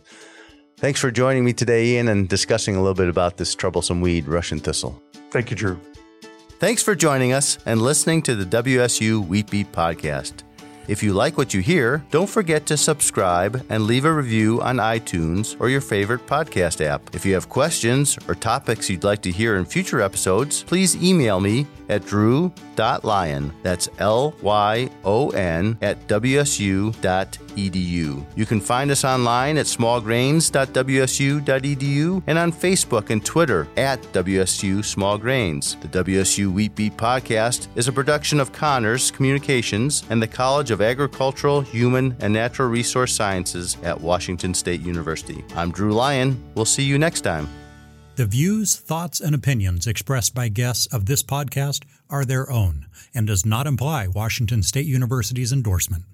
thanks 0.77 0.99
for 0.99 1.11
joining 1.11 1.43
me 1.43 1.53
today, 1.53 1.87
Ian, 1.93 2.07
and 2.07 2.29
discussing 2.29 2.75
a 2.75 2.79
little 2.79 2.95
bit 2.95 3.09
about 3.09 3.37
this 3.37 3.55
troublesome 3.55 4.01
weed, 4.01 4.27
Russian 4.27 4.59
thistle. 4.59 5.01
Thank 5.31 5.49
you, 5.49 5.55
Drew. 5.55 5.79
Thanks 6.59 6.81
for 6.81 6.95
joining 6.95 7.33
us 7.33 7.57
and 7.65 7.81
listening 7.81 8.21
to 8.23 8.35
the 8.35 8.45
WSU 8.45 9.25
Wheat 9.27 9.49
Beat 9.49 9.71
podcast. 9.71 10.43
If 10.87 11.01
you 11.01 11.13
like 11.13 11.37
what 11.37 11.53
you 11.53 11.61
hear, 11.61 12.03
don't 12.11 12.29
forget 12.29 12.65
to 12.67 12.77
subscribe 12.77 13.65
and 13.69 13.83
leave 13.83 14.05
a 14.05 14.13
review 14.13 14.61
on 14.61 14.77
iTunes 14.77 15.55
or 15.59 15.69
your 15.69 15.81
favorite 15.81 16.25
podcast 16.27 16.83
app. 16.83 17.15
If 17.15 17.25
you 17.25 17.33
have 17.33 17.49
questions 17.49 18.17
or 18.27 18.35
topics 18.35 18.89
you'd 18.89 19.03
like 19.03 19.21
to 19.23 19.31
hear 19.31 19.55
in 19.57 19.65
future 19.65 20.01
episodes, 20.01 20.63
please 20.63 20.95
email 21.01 21.39
me 21.39 21.65
at 21.89 22.05
drew.lyon. 22.05 23.53
That's 23.63 23.89
L 23.99 24.35
Y 24.41 24.89
O 25.03 25.29
N 25.29 25.77
at 25.81 26.07
wsu.edu. 26.07 27.44
You 27.57 28.45
can 28.45 28.59
find 28.59 28.91
us 28.91 29.05
online 29.05 29.57
at 29.57 29.65
smallgrains.wsu.edu 29.65 32.23
and 32.27 32.37
on 32.37 32.51
Facebook 32.51 33.09
and 33.09 33.25
Twitter 33.25 33.67
at 33.77 34.01
WSU 34.13 34.83
Small 34.83 35.17
Grains. 35.17 35.77
The 35.81 35.87
WSU 35.87 36.51
Wheat 36.51 36.75
Beat 36.75 36.97
podcast 36.97 37.67
is 37.75 37.87
a 37.87 37.93
production 37.93 38.39
of 38.39 38.51
Connors 38.51 39.11
Communications 39.11 40.03
and 40.09 40.21
the 40.21 40.27
College 40.27 40.71
of 40.71 40.81
Agricultural, 40.81 41.61
Human, 41.61 42.15
and 42.19 42.33
Natural 42.33 42.67
Resource 42.67 43.13
Sciences 43.13 43.77
at 43.83 44.01
Washington 44.01 44.53
State 44.53 44.81
University. 44.81 45.43
I'm 45.55 45.71
Drew 45.71 45.93
Lyon. 45.93 46.37
We'll 46.55 46.65
see 46.65 46.83
you 46.83 46.99
next 46.99 47.21
time. 47.21 47.47
The 48.15 48.25
views, 48.25 48.77
thoughts, 48.77 49.19
and 49.19 49.35
opinions 49.35 49.87
expressed 49.87 50.33
by 50.33 50.47
guests 50.47 50.87
of 50.87 51.05
this 51.05 51.23
podcast 51.23 51.83
are 52.09 52.23
their 52.23 52.49
own 52.49 52.85
and 53.13 53.27
does 53.27 53.45
not 53.45 53.67
imply 53.67 54.07
Washington 54.07 54.63
State 54.63 54.85
University's 54.85 55.51
endorsement. 55.51 56.05